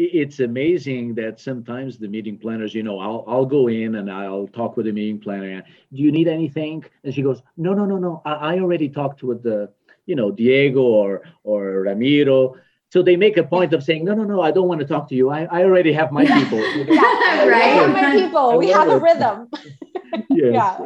It's 0.00 0.38
amazing 0.38 1.16
that 1.16 1.40
sometimes 1.40 1.98
the 1.98 2.06
meeting 2.06 2.38
planners, 2.38 2.72
you 2.72 2.84
know, 2.84 3.00
I'll 3.00 3.24
I'll 3.26 3.44
go 3.44 3.68
in 3.68 3.96
and 3.96 4.10
I'll 4.10 4.46
talk 4.46 4.76
with 4.76 4.86
the 4.86 4.92
meeting 4.92 5.18
planner. 5.18 5.62
Do 5.92 6.02
you 6.02 6.12
need 6.12 6.28
anything? 6.28 6.84
And 7.02 7.12
she 7.12 7.22
goes, 7.22 7.42
No, 7.56 7.74
no, 7.74 7.84
no, 7.84 7.98
no. 7.98 8.22
I, 8.24 8.32
I 8.32 8.58
already 8.60 8.88
talked 8.88 9.24
with 9.24 9.42
the, 9.42 9.72
you 10.06 10.14
know, 10.14 10.30
Diego 10.30 10.82
or 10.82 11.22
or 11.42 11.82
Ramiro 11.82 12.54
so 12.90 13.02
they 13.02 13.16
make 13.16 13.36
a 13.36 13.42
point 13.42 13.74
of 13.74 13.84
saying, 13.84 14.04
no, 14.04 14.14
no, 14.14 14.24
no, 14.24 14.40
I 14.40 14.50
don't 14.50 14.66
want 14.66 14.80
to 14.80 14.86
talk 14.86 15.08
to 15.10 15.14
you. 15.14 15.28
I, 15.28 15.42
I 15.44 15.62
already 15.64 15.92
have 15.92 16.10
my 16.10 16.24
people. 16.40 16.58
yeah, 16.58 17.46
right. 17.46 17.62
I 17.62 17.66
have 17.66 17.90
my 17.92 18.10
people. 18.12 18.58
we 18.58 18.68
have 18.68 18.88
it. 18.88 18.94
a 18.94 18.98
rhythm. 18.98 19.50
yeah. 20.30 20.78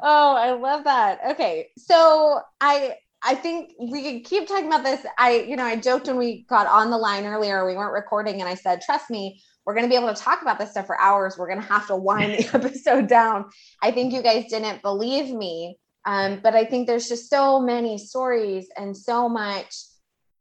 Oh, 0.00 0.34
I 0.34 0.52
love 0.52 0.84
that. 0.84 1.20
Okay. 1.32 1.68
So 1.76 2.40
I 2.60 2.96
I 3.22 3.34
think 3.34 3.72
we 3.78 4.02
could 4.02 4.24
keep 4.24 4.46
talking 4.46 4.66
about 4.66 4.84
this. 4.84 5.04
I, 5.18 5.40
you 5.40 5.56
know, 5.56 5.64
I 5.64 5.76
joked 5.76 6.06
when 6.06 6.16
we 6.16 6.42
got 6.48 6.66
on 6.66 6.90
the 6.90 6.98
line 6.98 7.24
earlier, 7.24 7.66
we 7.66 7.74
weren't 7.74 7.92
recording, 7.92 8.40
and 8.40 8.48
I 8.48 8.54
said, 8.54 8.80
trust 8.80 9.10
me, 9.10 9.42
we're 9.66 9.74
going 9.74 9.84
to 9.84 9.90
be 9.90 9.96
able 9.96 10.14
to 10.14 10.20
talk 10.20 10.40
about 10.40 10.58
this 10.58 10.70
stuff 10.70 10.86
for 10.86 11.00
hours. 11.00 11.36
We're 11.36 11.48
going 11.48 11.60
to 11.60 11.66
have 11.66 11.86
to 11.88 11.96
wind 11.96 12.38
the 12.38 12.50
episode 12.54 13.08
down. 13.08 13.46
I 13.82 13.90
think 13.90 14.12
you 14.12 14.22
guys 14.22 14.46
didn't 14.48 14.82
believe 14.82 15.34
me. 15.34 15.78
Um, 16.04 16.40
but 16.42 16.54
I 16.54 16.64
think 16.64 16.86
there's 16.86 17.08
just 17.08 17.28
so 17.28 17.60
many 17.60 17.98
stories 17.98 18.68
and 18.76 18.96
so 18.96 19.28
much 19.28 19.74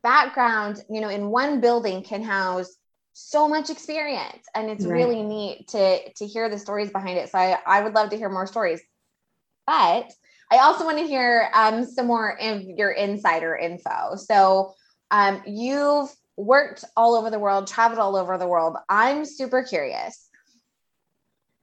background, 0.02 0.82
you 0.90 1.02
know, 1.02 1.10
in 1.10 1.30
one 1.30 1.60
building 1.60 2.04
can 2.04 2.24
house 2.24 2.78
so 3.20 3.48
much 3.48 3.72
experience 3.72 4.46
and 4.54 4.70
it's 4.70 4.86
right. 4.86 4.94
really 4.94 5.24
neat 5.24 5.68
to 5.68 6.14
to 6.14 6.28
hear 6.28 6.50
the 6.50 6.58
stories 6.60 6.92
behind 6.92 7.18
it 7.18 7.28
so 7.28 7.40
I, 7.40 7.58
I 7.66 7.82
would 7.82 7.96
love 7.96 8.12
to 8.12 8.16
hear 8.16 8.30
more 8.30 8.46
stories 8.46 8.80
but 9.66 10.14
i 10.52 10.58
also 10.60 10.86
want 10.86 10.98
to 10.98 11.06
hear 11.06 11.50
um, 11.54 11.86
some 11.86 12.08
more 12.08 12.40
of 12.40 12.62
your 12.62 12.92
insider 12.92 13.56
info. 13.56 14.16
So 14.16 14.74
um, 15.12 15.42
you've 15.46 16.10
worked 16.36 16.84
all 16.96 17.16
over 17.16 17.30
the 17.30 17.40
world 17.40 17.68
traveled 17.68 18.00
all 18.00 18.16
over 18.16 18.38
the 18.38 18.48
world. 18.48 18.78
I'm 18.90 19.26
super 19.26 19.64
curious. 19.64 20.30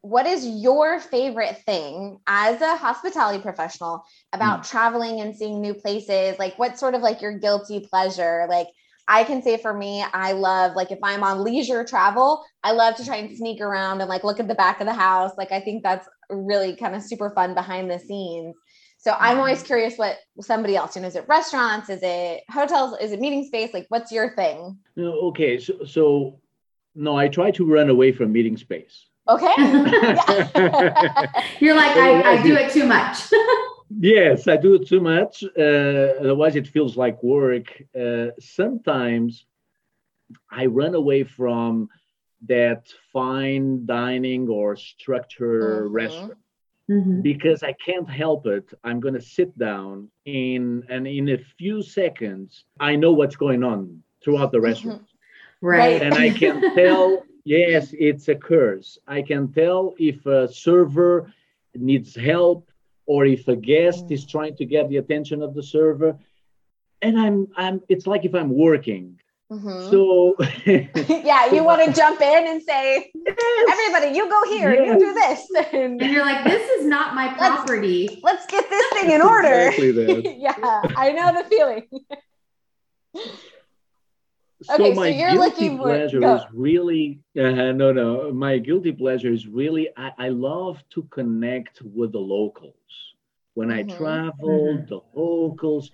What 0.01 0.27
is 0.27 0.47
your 0.47 1.01
favorite 1.01 1.63
thing 1.65 2.19
as 2.27 2.61
a 2.61 2.77
hospitality 2.77 3.43
professional 3.43 4.05
about 4.33 4.61
mm. 4.61 4.71
traveling 4.71 5.21
and 5.21 5.35
seeing 5.35 5.63
new 5.63 5.73
places? 5.73 6.39
Like 6.39 6.59
what's 6.59 6.81
sort 6.81 6.95
of 6.95 7.01
like 7.01 7.23
your 7.23 7.39
guilty 7.39 7.81
pleasure? 7.81 8.47
Like 8.49 8.69
i 9.07 9.23
can 9.23 9.43
say 9.43 9.59
for 9.59 9.75
me 9.75 10.03
i 10.15 10.33
love 10.33 10.75
like 10.75 10.91
if 10.91 10.99
i'm 11.03 11.23
on 11.23 11.45
leisure 11.45 11.85
travel 11.85 12.43
i 12.63 12.73
love 12.73 12.97
to 12.97 13.05
try 13.05 13.17
and 13.17 13.37
sneak 13.37 13.61
around 13.61 14.01
and 14.01 14.09
like 14.09 14.25
look 14.25 14.41
at 14.41 14.49
the 14.49 14.55
back 14.55 14.81
of 14.81 14.87
the 14.87 14.95
house. 14.95 15.33
Like 15.37 15.53
i 15.53 15.61
think 15.61 15.83
that's 15.83 16.09
really 16.31 16.75
kind 16.75 16.95
of 16.95 17.03
super 17.03 17.31
fun 17.31 17.53
behind 17.55 17.91
the 17.91 17.99
scenes 17.99 18.57
so 19.05 19.15
i'm 19.19 19.39
always 19.39 19.63
mm. 19.63 19.67
curious 19.67 19.97
what 19.97 20.17
somebody 20.41 20.77
else 20.77 20.97
you 20.97 21.03
know 21.03 21.09
is 21.09 21.17
it 21.17 21.27
restaurants 21.29 21.91
is 21.91 22.01
it 22.03 22.43
hotels 22.51 22.97
is 23.01 23.13
it 23.13 23.21
meeting 23.21 23.45
space 23.45 23.73
like 23.75 23.87
what's 23.89 24.11
your 24.11 24.35
thing 24.35 24.79
No, 24.97 25.13
okay 25.29 25.59
so 25.59 25.85
so 25.85 26.41
no 26.95 27.17
i 27.17 27.29
try 27.29 27.51
to 27.53 27.65
run 27.65 27.91
away 27.91 28.13
from 28.13 28.33
meeting 28.33 28.57
space 28.57 29.07
Okay. 29.29 29.47
You're 31.61 31.75
like, 31.75 31.97
I, 31.97 32.23
I 32.25 32.43
do 32.43 32.55
it 32.55 32.73
too 32.73 32.87
much. 32.87 33.33
yes, 33.99 34.49
I 34.49 34.57
do 34.57 34.75
it 34.75 34.87
too 34.87 35.01
much. 35.01 35.45
Uh, 35.59 36.21
otherwise, 36.21 36.57
it 36.57 36.69
feels 36.69 36.97
like 36.97 37.23
work. 37.23 37.83
Uh, 37.99 38.29
sometimes 38.39 39.47
I 40.51 40.67
run 40.67 40.95
away 40.95 41.25
from 41.25 41.89
that 42.47 42.89
fine 43.13 43.87
dining 43.87 44.49
or 44.49 44.77
structure 44.77 45.85
mm-hmm. 45.85 45.95
restaurant. 45.95 46.39
Mm-hmm. 46.91 47.23
Because 47.23 47.63
I 47.63 47.73
can't 47.73 48.09
help 48.09 48.47
it. 48.47 48.69
I'm 48.85 49.01
going 49.01 49.15
to 49.15 49.21
sit 49.21 49.57
down 49.59 50.09
in, 50.27 50.85
and 50.91 51.07
in 51.07 51.31
a 51.31 51.39
few 51.59 51.83
seconds, 51.83 52.65
I 52.79 52.97
know 52.97 53.13
what's 53.13 53.37
going 53.37 53.65
on 53.65 54.03
throughout 54.23 54.53
the 54.53 54.59
mm-hmm. 54.59 54.67
restaurant. 54.67 55.03
Mm-hmm. 55.03 55.67
Right. 55.67 56.03
And 56.03 56.15
I 56.15 56.29
can 56.29 56.75
tell 56.75 57.25
Yes, 57.45 57.95
it's 57.99 58.29
a 58.29 58.35
curse. 58.35 58.99
I 59.07 59.21
can 59.21 59.53
tell 59.53 59.95
if 59.99 60.25
a 60.25 60.51
server 60.51 61.31
needs 61.75 62.17
help 62.17 62.71
or 63.07 63.27
if 63.27 63.49
a 63.49 63.57
guest 63.57 64.11
is 64.11 64.25
trying 64.25 64.57
to 64.57 64.65
get 64.65 64.89
the 64.89 64.97
attention 64.97 65.43
of 65.43 65.55
the 65.55 65.63
server. 65.63 66.17
And 67.03 67.21
I'm 67.21 67.49
I'm 67.57 67.83
it's 67.89 68.07
like 68.07 68.25
if 68.25 68.35
I'm 68.35 68.51
working. 68.51 69.21
Mm-hmm. 69.55 69.91
So 69.91 70.37
yeah, 71.25 71.53
you 71.53 71.65
want 71.71 71.85
to 71.85 71.93
jump 71.93 72.21
in 72.21 72.49
and 72.49 72.63
say, 72.63 73.11
yes. 73.15 73.37
everybody, 73.71 74.17
you 74.17 74.29
go 74.29 74.45
here, 74.49 74.73
yes. 74.75 74.87
you 74.87 74.99
do 74.99 75.13
this. 75.15 75.49
And, 75.75 76.01
and, 76.01 76.13
you're 76.13 76.25
like, 76.25 76.45
this 76.45 76.69
is 76.79 76.87
not 76.87 77.15
my 77.15 77.33
property. 77.35 78.21
Let's, 78.23 78.23
let's 78.23 78.47
get 78.47 78.69
this 78.71 78.87
thing 78.93 79.11
in 79.11 79.23
order. 79.23 79.71
Exactly 79.77 80.39
yeah, 80.39 80.83
I 80.97 81.13
know 81.13 81.33
the 81.33 81.45
feeling 81.49 81.89
so 84.65 84.75
okay, 84.75 84.95
my 84.95 85.13
so 85.13 85.19
guilty 85.19 85.77
pleasure 85.77 86.21
for, 86.21 86.37
is 86.37 86.43
really 86.53 87.21
uh, 87.39 87.73
no 87.73 87.93
no 87.93 88.33
my 88.33 88.59
guilty 88.59 88.93
pleasure 88.93 89.33
is 89.33 89.47
really 89.47 89.89
I, 89.97 90.13
I 90.19 90.29
love 90.29 90.83
to 90.91 91.03
connect 91.05 91.83
with 91.83 92.13
the 92.13 92.19
locals 92.19 92.75
when 93.55 93.69
mm-hmm. 93.69 93.91
i 93.91 93.97
travel 93.97 94.77
mm-hmm. 94.77 94.87
the 94.87 95.01
locals 95.15 95.91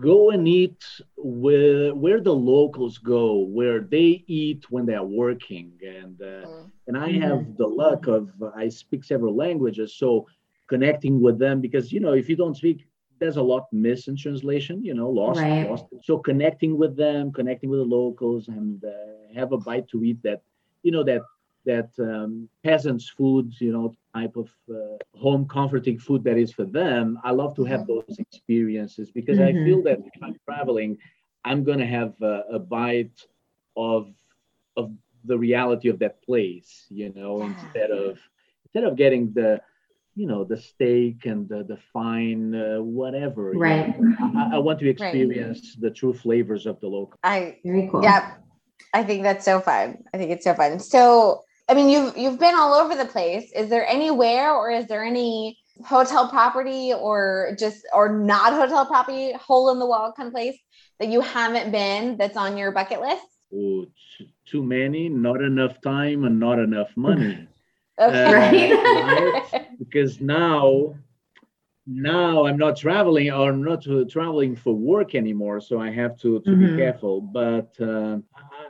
go 0.00 0.30
and 0.30 0.46
eat 0.46 0.84
where 1.16 1.94
where 1.94 2.20
the 2.20 2.34
locals 2.34 2.98
go 2.98 3.38
where 3.38 3.80
they 3.80 4.24
eat 4.26 4.64
when 4.70 4.86
they 4.86 4.94
are 4.94 5.04
working 5.04 5.72
and 5.82 6.20
uh, 6.20 6.46
mm-hmm. 6.46 6.68
and 6.86 6.96
i 6.96 7.10
have 7.10 7.40
mm-hmm. 7.40 7.56
the 7.56 7.66
luck 7.66 8.06
of 8.06 8.30
uh, 8.42 8.50
i 8.56 8.68
speak 8.68 9.04
several 9.04 9.34
languages 9.34 9.94
so 9.96 10.26
connecting 10.68 11.20
with 11.20 11.38
them 11.38 11.60
because 11.60 11.92
you 11.92 12.00
know 12.00 12.12
if 12.12 12.28
you 12.28 12.36
don't 12.36 12.56
speak 12.56 12.86
there's 13.18 13.36
a 13.36 13.42
lot 13.42 13.64
missed 13.72 14.08
in 14.08 14.16
translation, 14.16 14.84
you 14.84 14.94
know, 14.94 15.08
lost, 15.08 15.40
right. 15.40 15.68
lost. 15.70 15.86
So 16.02 16.18
connecting 16.18 16.76
with 16.76 16.96
them, 16.96 17.32
connecting 17.32 17.70
with 17.70 17.80
the 17.80 17.84
locals, 17.84 18.48
and 18.48 18.82
uh, 18.84 19.34
have 19.34 19.52
a 19.52 19.58
bite 19.58 19.88
to 19.88 20.02
eat 20.04 20.22
that, 20.22 20.42
you 20.82 20.92
know, 20.92 21.04
that 21.04 21.22
that 21.64 21.90
um, 21.98 22.48
peasants' 22.62 23.08
food, 23.08 23.52
you 23.58 23.72
know, 23.72 23.94
type 24.14 24.36
of 24.36 24.50
uh, 24.70 24.96
home 25.18 25.46
comforting 25.46 25.98
food 25.98 26.22
that 26.24 26.36
is 26.36 26.52
for 26.52 26.64
them. 26.64 27.18
I 27.24 27.30
love 27.30 27.54
to 27.56 27.64
have 27.64 27.80
mm-hmm. 27.80 28.00
those 28.06 28.18
experiences 28.18 29.10
because 29.10 29.38
mm-hmm. 29.38 29.58
I 29.58 29.64
feel 29.64 29.82
that 29.84 29.98
if 29.98 30.22
I'm 30.22 30.36
traveling, 30.44 30.98
I'm 31.44 31.64
gonna 31.64 31.86
have 31.86 32.14
a, 32.22 32.44
a 32.52 32.58
bite 32.58 33.26
of 33.76 34.12
of 34.76 34.92
the 35.24 35.38
reality 35.38 35.88
of 35.88 35.98
that 36.00 36.22
place, 36.22 36.86
you 36.90 37.12
know, 37.14 37.42
instead 37.42 37.90
of 37.90 38.18
instead 38.64 38.84
of 38.84 38.96
getting 38.96 39.32
the 39.32 39.60
you 40.14 40.26
know 40.26 40.44
the 40.44 40.56
steak 40.56 41.26
and 41.26 41.48
the, 41.48 41.64
the 41.64 41.76
fine 41.92 42.54
uh, 42.54 42.80
whatever 42.80 43.50
right 43.50 43.94
I, 44.36 44.50
I, 44.54 44.58
want 44.58 44.78
to 44.80 44.88
experience 44.88 45.74
right. 45.74 45.80
the 45.80 45.90
true 45.90 46.14
flavors 46.14 46.66
of 46.66 46.78
the 46.80 46.86
local 46.86 47.18
i 47.24 47.58
very 47.64 47.88
cool 47.90 48.02
yeah 48.02 48.34
i 48.92 49.02
think 49.02 49.24
that's 49.24 49.44
so 49.44 49.60
fun 49.60 49.98
i 50.12 50.18
think 50.18 50.30
it's 50.30 50.44
so 50.44 50.54
fun 50.54 50.78
so 50.78 51.42
i 51.68 51.74
mean 51.74 51.88
you've 51.88 52.16
you've 52.16 52.38
been 52.38 52.54
all 52.54 52.74
over 52.74 52.94
the 52.94 53.04
place 53.06 53.50
is 53.54 53.68
there 53.68 53.86
anywhere 53.86 54.52
or 54.54 54.70
is 54.70 54.86
there 54.86 55.04
any 55.04 55.58
hotel 55.86 56.28
property 56.28 56.92
or 56.92 57.56
just 57.58 57.86
or 57.92 58.08
not 58.12 58.52
hotel 58.52 58.86
property 58.86 59.32
hole 59.32 59.70
in 59.70 59.78
the 59.78 59.86
wall 59.86 60.12
kind 60.16 60.28
of 60.28 60.32
place 60.34 60.56
that 61.00 61.08
you 61.08 61.20
haven't 61.20 61.70
been 61.72 62.16
that's 62.16 62.36
on 62.36 62.56
your 62.56 62.72
bucket 62.72 63.00
list 63.00 63.24
oh, 63.54 63.86
too 64.46 64.62
many 64.62 65.08
not 65.08 65.42
enough 65.42 65.80
time 65.80 66.24
and 66.24 66.38
not 66.38 66.58
enough 66.58 66.96
money 66.96 67.46
Okay. 68.00 68.72
Uh, 68.76 69.30
right? 69.30 69.32
because 69.78 70.20
now 70.20 70.94
now 71.86 72.46
I'm 72.46 72.56
not 72.56 72.76
traveling 72.76 73.30
or 73.30 73.52
not 73.52 73.86
uh, 73.86 74.04
traveling 74.08 74.56
for 74.56 74.74
work 74.74 75.14
anymore, 75.14 75.60
so 75.60 75.80
I 75.80 75.90
have 75.90 76.18
to 76.20 76.40
to 76.40 76.50
Mhm. 76.50 76.60
be 76.60 76.70
careful. 76.82 77.20
But 77.20 77.70
uh, 77.80 78.18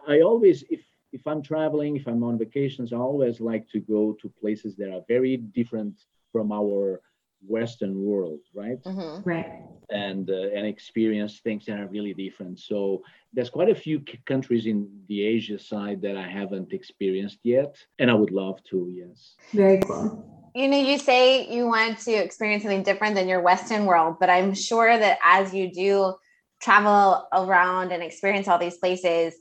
I, 0.08 0.16
I 0.16 0.20
always, 0.20 0.64
if 0.70 0.82
if 1.14 1.26
I'm 1.28 1.42
traveling, 1.42 1.96
if 1.96 2.06
I'm 2.08 2.24
on 2.24 2.36
vacations, 2.36 2.92
I 2.92 2.96
always 2.96 3.40
like 3.40 3.68
to 3.70 3.78
go 3.78 4.16
to 4.20 4.28
places 4.40 4.74
that 4.76 4.90
are 4.92 5.02
very 5.06 5.36
different 5.36 5.94
from 6.32 6.50
our 6.50 7.00
Western 7.46 7.94
world, 8.04 8.40
right? 8.52 8.80
Mhm. 8.84 9.22
Right. 9.24 9.52
and 9.90 10.30
uh, 10.30 10.56
and 10.56 10.64
experience 10.66 11.32
things 11.40 11.66
that 11.66 11.78
are 11.78 11.90
really 11.96 12.14
different. 12.14 12.58
So 12.58 13.02
there's 13.34 13.50
quite 13.58 13.68
a 13.76 13.80
few 13.86 13.98
c- 14.08 14.18
countries 14.32 14.64
in 14.72 14.78
the 15.10 15.18
Asia 15.36 15.58
side 15.58 15.98
that 16.06 16.16
I 16.16 16.26
haven't 16.38 16.72
experienced 16.72 17.40
yet, 17.42 17.72
and 18.00 18.10
I 18.10 18.14
would 18.20 18.32
love 18.42 18.58
to. 18.70 18.76
Yes. 19.02 19.18
Very 19.52 19.80
cool. 19.86 20.06
You 20.54 20.66
know, 20.70 20.82
you 20.90 20.98
say 20.98 21.20
you 21.56 21.62
want 21.76 21.98
to 22.06 22.12
experience 22.12 22.62
something 22.62 22.82
different 22.90 23.14
than 23.14 23.28
your 23.28 23.42
Western 23.50 23.84
world, 23.90 24.16
but 24.20 24.30
I'm 24.30 24.54
sure 24.54 24.90
that 25.04 25.18
as 25.22 25.52
you 25.52 25.64
do 25.84 26.14
travel 26.66 27.28
around 27.40 27.92
and 27.92 28.02
experience 28.02 28.48
all 28.48 28.58
these 28.58 28.78
places, 28.78 29.34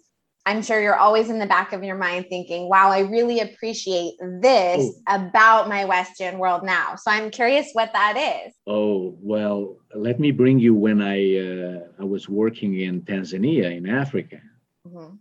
I'm 0.45 0.61
sure 0.61 0.81
you're 0.81 0.95
always 0.97 1.29
in 1.29 1.39
the 1.39 1.45
back 1.45 1.71
of 1.73 1.83
your 1.83 1.95
mind 1.97 2.25
thinking, 2.29 2.67
wow, 2.67 2.89
I 2.91 2.99
really 2.99 3.39
appreciate 3.39 4.13
this 4.41 4.93
about 5.07 5.69
my 5.69 5.85
Western 5.85 6.37
world 6.37 6.63
now. 6.63 6.95
So 6.95 7.11
I'm 7.11 7.29
curious 7.31 7.69
what 7.73 7.91
that 7.93 8.43
is. 8.45 8.53
Oh 8.67 9.15
well, 9.21 9.77
let 9.95 10.19
me 10.19 10.31
bring 10.31 10.59
you 10.59 10.73
when 10.73 11.01
I 11.01 11.17
uh, 11.37 11.79
I 11.99 12.03
was 12.03 12.27
working 12.29 12.79
in 12.79 13.01
Tanzania 13.01 13.75
in 13.77 13.89
Africa. 13.89 14.39
Mhm. 14.85 15.19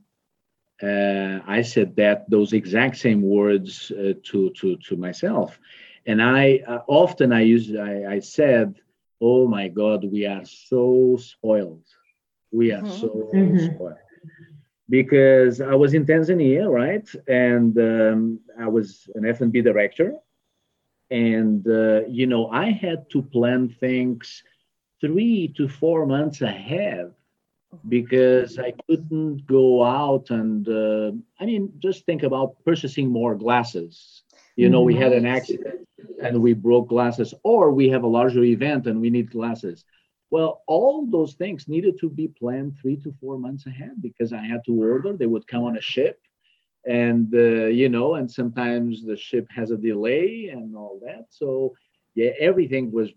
uh, 0.82 1.40
I 1.46 1.62
said 1.62 1.94
that 1.96 2.28
those 2.28 2.52
exact 2.52 2.96
same 2.96 3.22
words 3.22 3.90
uh, 3.92 4.14
to 4.30 4.50
to 4.58 4.76
to 4.88 4.96
myself, 4.96 5.58
and 6.06 6.20
I 6.22 6.60
uh, 6.66 6.80
often 6.88 7.32
I 7.32 7.42
used 7.42 7.76
I, 7.76 8.14
I 8.16 8.18
said, 8.20 8.74
"Oh 9.20 9.46
my 9.46 9.68
God, 9.68 10.04
we 10.04 10.26
are 10.26 10.44
so 10.44 11.16
spoiled. 11.18 11.84
We 12.52 12.72
are 12.72 12.84
Mhm. 12.84 13.00
so 13.00 13.08
Mhm. 13.32 13.60
spoiled." 13.74 14.11
Because 14.92 15.62
I 15.62 15.74
was 15.82 15.94
in 15.94 16.04
Tanzania, 16.04 16.64
right, 16.70 17.08
and 17.26 17.72
um, 17.78 18.40
I 18.60 18.68
was 18.68 19.08
an 19.14 19.24
F 19.24 19.40
and 19.40 19.50
B 19.50 19.62
director, 19.62 20.08
and 21.10 21.66
uh, 21.66 22.00
you 22.18 22.26
know 22.26 22.42
I 22.50 22.66
had 22.84 23.08
to 23.12 23.22
plan 23.22 23.70
things 23.84 24.42
three 25.00 25.48
to 25.56 25.66
four 25.66 26.04
months 26.04 26.42
ahead 26.42 27.10
because 27.88 28.58
I 28.58 28.74
couldn't 28.86 29.46
go 29.46 29.82
out 29.82 30.28
and 30.28 30.68
uh, 30.68 31.12
I 31.40 31.46
mean 31.46 31.72
just 31.78 32.04
think 32.04 32.22
about 32.22 32.62
purchasing 32.64 33.08
more 33.08 33.34
glasses. 33.34 34.22
You 34.56 34.68
know, 34.68 34.82
we 34.82 34.94
had 34.94 35.12
an 35.12 35.24
accident 35.24 35.88
and 36.22 36.42
we 36.42 36.52
broke 36.52 36.88
glasses, 36.88 37.32
or 37.42 37.72
we 37.72 37.88
have 37.88 38.04
a 38.04 38.14
larger 38.18 38.44
event 38.44 38.86
and 38.86 39.00
we 39.00 39.08
need 39.08 39.30
glasses. 39.30 39.84
Well, 40.32 40.62
all 40.66 41.06
those 41.06 41.34
things 41.34 41.68
needed 41.68 42.00
to 42.00 42.08
be 42.08 42.26
planned 42.26 42.78
three 42.80 42.96
to 43.02 43.14
four 43.20 43.38
months 43.38 43.66
ahead 43.66 44.00
because 44.00 44.32
I 44.32 44.42
had 44.42 44.64
to 44.64 44.72
order. 44.72 45.12
They 45.12 45.26
would 45.26 45.46
come 45.46 45.64
on 45.64 45.76
a 45.76 45.80
ship, 45.82 46.18
and 46.86 47.32
uh, 47.34 47.66
you 47.66 47.90
know, 47.90 48.14
and 48.14 48.30
sometimes 48.30 49.04
the 49.04 49.14
ship 49.14 49.46
has 49.54 49.72
a 49.72 49.76
delay 49.76 50.48
and 50.50 50.74
all 50.74 50.98
that. 51.04 51.26
So, 51.28 51.74
yeah, 52.14 52.30
everything 52.40 52.90
was 52.90 53.10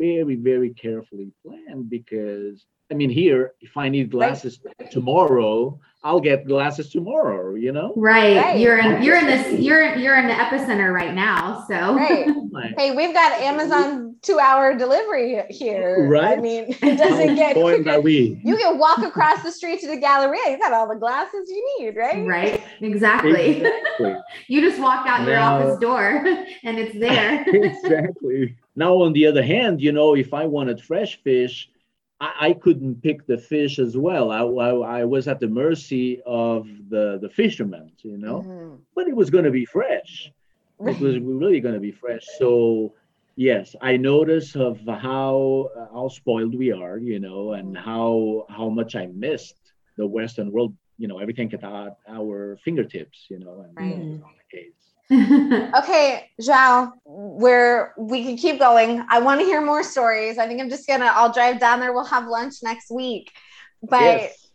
very, 0.00 0.36
very 0.36 0.70
carefully 0.70 1.30
planned 1.44 1.90
because 1.90 2.64
I 2.90 2.94
mean, 2.94 3.10
here, 3.10 3.52
if 3.60 3.76
I 3.76 3.90
need 3.90 4.10
glasses 4.10 4.58
tomorrow, 4.90 5.78
I'll 6.02 6.20
get 6.20 6.46
glasses 6.46 6.88
tomorrow. 6.88 7.54
You 7.54 7.72
know, 7.72 7.92
Right. 7.96 8.38
Right. 8.38 8.58
You're 8.58 8.78
in 8.78 9.02
you're 9.02 9.18
in 9.18 9.26
this 9.26 9.60
you're 9.60 9.94
you're 9.96 10.16
in 10.16 10.26
the 10.26 10.32
epicenter 10.32 10.90
right 10.90 11.12
now. 11.14 11.66
So 11.68 11.94
Right. 11.96 12.32
Hey, 12.78 12.96
we've 12.96 13.12
got 13.12 13.32
Amazon 13.40 14.11
two 14.22 14.38
hour 14.38 14.74
delivery 14.76 15.42
here. 15.50 16.06
Right. 16.08 16.38
I 16.38 16.40
mean, 16.40 16.66
it 16.82 16.96
doesn't 16.96 17.34
get 17.34 17.52
spoiled 17.56 17.82
quicker. 17.82 17.98
are 17.98 18.00
we? 18.00 18.40
You 18.44 18.56
can 18.56 18.78
walk 18.78 18.98
across 18.98 19.42
the 19.42 19.50
street 19.52 19.80
to 19.80 19.88
the 19.88 19.96
Galleria. 19.96 20.50
You 20.50 20.58
got 20.58 20.72
all 20.72 20.88
the 20.88 20.94
glasses 20.94 21.48
you 21.50 21.76
need, 21.80 21.96
right? 21.96 22.24
right. 22.26 22.62
Exactly. 22.80 23.56
Exactly. 23.64 24.16
you 24.48 24.60
just 24.60 24.80
walk 24.80 25.06
out 25.06 25.26
your 25.26 25.38
office 25.38 25.78
door 25.80 26.00
and 26.62 26.78
it's 26.78 26.94
there. 26.98 27.44
exactly. 27.48 28.56
Now, 28.76 28.94
on 29.02 29.12
the 29.12 29.26
other 29.26 29.42
hand, 29.42 29.80
you 29.80 29.92
know, 29.92 30.14
if 30.14 30.32
I 30.32 30.46
wanted 30.46 30.80
fresh 30.80 31.20
fish, 31.22 31.68
I, 32.20 32.32
I 32.40 32.52
couldn't 32.52 33.02
pick 33.02 33.26
the 33.26 33.36
fish 33.38 33.78
as 33.78 33.96
well. 33.96 34.30
I, 34.30 34.38
I, 34.40 35.00
I 35.00 35.04
was 35.04 35.26
at 35.28 35.40
the 35.40 35.48
mercy 35.48 36.22
of 36.24 36.68
the, 36.88 37.18
the 37.20 37.28
fishermen, 37.28 37.90
you 38.02 38.16
know, 38.18 38.42
Mhm. 38.46 38.78
but 38.94 39.08
it 39.08 39.16
was 39.16 39.30
going 39.30 39.44
to 39.44 39.50
be 39.50 39.64
fresh. 39.64 40.30
It 40.84 40.98
was 40.98 41.18
really 41.18 41.60
going 41.60 41.74
to 41.74 41.80
be 41.80 41.92
fresh. 41.92 42.24
So, 42.38 42.94
yes, 43.36 43.74
I 43.80 43.96
notice 43.96 44.56
of 44.56 44.78
how 44.86 45.70
uh, 45.76 45.86
how 45.92 46.08
spoiled 46.08 46.54
we 46.54 46.72
are, 46.72 46.98
you 46.98 47.18
know, 47.20 47.52
and 47.52 47.76
mm. 47.76 47.82
how 47.82 48.46
how 48.48 48.68
much 48.68 48.94
I 48.96 49.06
missed 49.06 49.56
the 49.96 50.06
Western 50.06 50.52
world. 50.52 50.74
You 50.98 51.08
know, 51.08 51.18
everything 51.18 51.52
at 51.52 51.64
our, 51.64 51.96
our 52.08 52.58
fingertips, 52.64 53.26
you 53.28 53.38
know, 53.40 53.64
and 53.64 53.76
Right. 53.76 53.88
that 53.88 54.22
was 54.22 54.36
the 54.42 54.56
case. 54.56 54.72
Okay, 55.78 56.30
João, 56.40 56.92
we're 57.04 57.92
we 57.98 58.24
can 58.24 58.36
keep 58.36 58.58
going. 58.58 59.04
I 59.08 59.18
want 59.20 59.40
to 59.40 59.46
hear 59.46 59.60
more 59.60 59.82
stories. 59.82 60.38
I 60.38 60.46
think 60.46 60.60
I'm 60.60 60.70
just 60.70 60.86
gonna 60.86 61.10
I'll 61.12 61.32
drive 61.32 61.58
down 61.58 61.80
there. 61.80 61.92
We'll 61.92 62.04
have 62.04 62.26
lunch 62.26 62.56
next 62.62 62.90
week. 62.90 63.32
But 63.82 64.00
Yes. 64.00 64.50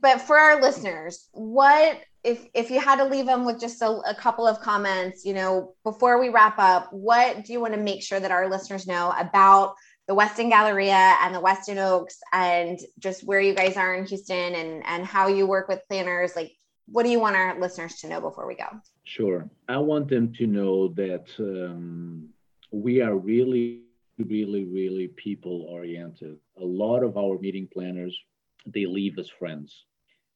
but 0.00 0.20
for 0.22 0.36
our 0.36 0.60
listeners, 0.60 1.28
what 1.32 2.00
if 2.24 2.46
if 2.54 2.70
you 2.70 2.80
had 2.80 2.96
to 2.96 3.04
leave 3.04 3.26
them 3.26 3.44
with 3.44 3.60
just 3.60 3.82
a, 3.82 3.90
a 4.08 4.14
couple 4.14 4.46
of 4.46 4.60
comments, 4.60 5.24
you 5.24 5.34
know, 5.34 5.74
before 5.84 6.18
we 6.18 6.30
wrap 6.30 6.58
up, 6.58 6.92
what 6.92 7.44
do 7.44 7.52
you 7.52 7.60
want 7.60 7.74
to 7.74 7.80
make 7.80 8.02
sure 8.02 8.18
that 8.18 8.30
our 8.30 8.48
listeners 8.48 8.86
know 8.86 9.14
about 9.16 9.74
the 10.08 10.14
Westin 10.14 10.50
Galleria 10.50 11.16
and 11.22 11.34
the 11.34 11.40
Westin 11.40 11.76
Oaks 11.76 12.18
and 12.32 12.78
just 12.98 13.24
where 13.24 13.40
you 13.40 13.54
guys 13.54 13.76
are 13.76 13.94
in 13.94 14.06
Houston 14.06 14.54
and 14.54 14.82
and 14.86 15.04
how 15.04 15.28
you 15.28 15.46
work 15.46 15.68
with 15.68 15.86
planners? 15.88 16.34
Like, 16.34 16.52
what 16.86 17.04
do 17.04 17.10
you 17.10 17.20
want 17.20 17.36
our 17.36 17.60
listeners 17.60 17.96
to 17.96 18.08
know 18.08 18.20
before 18.20 18.46
we 18.46 18.54
go? 18.54 18.68
Sure. 19.04 19.48
I 19.68 19.76
want 19.76 20.08
them 20.08 20.32
to 20.34 20.46
know 20.46 20.88
that 20.88 21.26
um, 21.38 22.30
we 22.70 23.02
are 23.02 23.14
really, 23.14 23.82
really, 24.18 24.64
really 24.64 25.08
people 25.08 25.66
oriented. 25.70 26.38
A 26.58 26.64
lot 26.64 27.02
of 27.02 27.18
our 27.18 27.38
meeting 27.38 27.68
planners, 27.70 28.18
they 28.66 28.86
leave 28.86 29.18
as 29.18 29.28
friends. 29.28 29.84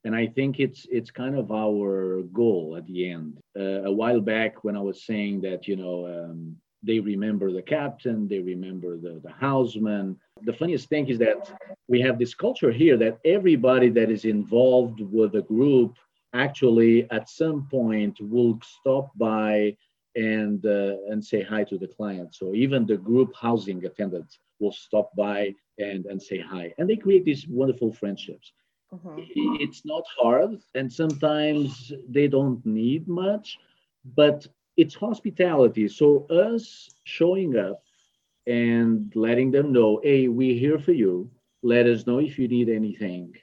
And 0.04 0.14
I 0.14 0.26
think 0.26 0.60
it's 0.60 0.86
it's 0.90 1.10
kind 1.10 1.36
of 1.36 1.50
our 1.50 2.22
goal 2.32 2.76
at 2.78 2.86
the 2.86 3.10
end. 3.10 3.38
Uh, 3.58 3.82
a 3.84 3.92
while 3.92 4.20
back, 4.20 4.64
when 4.64 4.76
I 4.76 4.80
was 4.80 5.04
saying 5.04 5.40
that, 5.42 5.66
you 5.66 5.76
know, 5.76 6.06
um, 6.06 6.56
they 6.82 7.00
remember 7.00 7.52
the 7.52 7.62
captain, 7.62 8.28
they 8.28 8.38
remember 8.38 8.96
the, 8.96 9.20
the 9.22 9.32
houseman. 9.32 10.16
The 10.42 10.52
funniest 10.52 10.88
thing 10.88 11.08
is 11.08 11.18
that 11.18 11.50
we 11.88 12.00
have 12.00 12.18
this 12.18 12.34
culture 12.34 12.70
here 12.70 12.96
that 12.98 13.18
everybody 13.24 13.88
that 13.90 14.10
is 14.10 14.24
involved 14.24 15.00
with 15.00 15.32
the 15.32 15.42
group 15.42 15.96
actually 16.34 17.10
at 17.10 17.28
some 17.28 17.66
point 17.70 18.16
will 18.20 18.60
stop 18.62 19.10
by 19.16 19.76
and 20.14 20.64
uh, 20.66 20.96
and 21.10 21.24
say 21.24 21.42
hi 21.42 21.64
to 21.64 21.78
the 21.78 21.86
client 21.86 22.34
so 22.34 22.54
even 22.54 22.86
the 22.86 22.96
group 22.96 23.32
housing 23.34 23.84
attendants 23.84 24.38
will 24.60 24.72
stop 24.72 25.14
by 25.16 25.52
and 25.78 26.06
and 26.06 26.20
say 26.20 26.38
hi 26.38 26.72
and 26.78 26.88
they 26.88 26.96
create 26.96 27.24
these 27.24 27.46
wonderful 27.48 27.92
friendships 27.92 28.52
I- 29.16 29.52
it's 29.64 29.84
not 29.84 30.04
hard 30.18 30.58
and 30.74 30.92
sometimes 30.92 31.92
they 32.08 32.28
don't 32.28 32.64
need 32.66 33.08
much 33.08 33.58
but 34.16 34.46
it's 34.76 34.94
hospitality. 34.94 35.88
So 35.88 36.26
us 36.28 36.90
showing 37.04 37.56
up 37.56 37.82
and 38.46 39.14
letting 39.14 39.50
them 39.52 39.72
know 39.72 40.00
hey 40.02 40.28
we're 40.28 40.58
here 40.58 40.78
for 40.78 40.92
you. 40.92 41.30
Let 41.62 41.86
us 41.86 42.06
know 42.06 42.18
if 42.18 42.38
you 42.38 42.48
need 42.48 42.68
anything. 42.68 43.34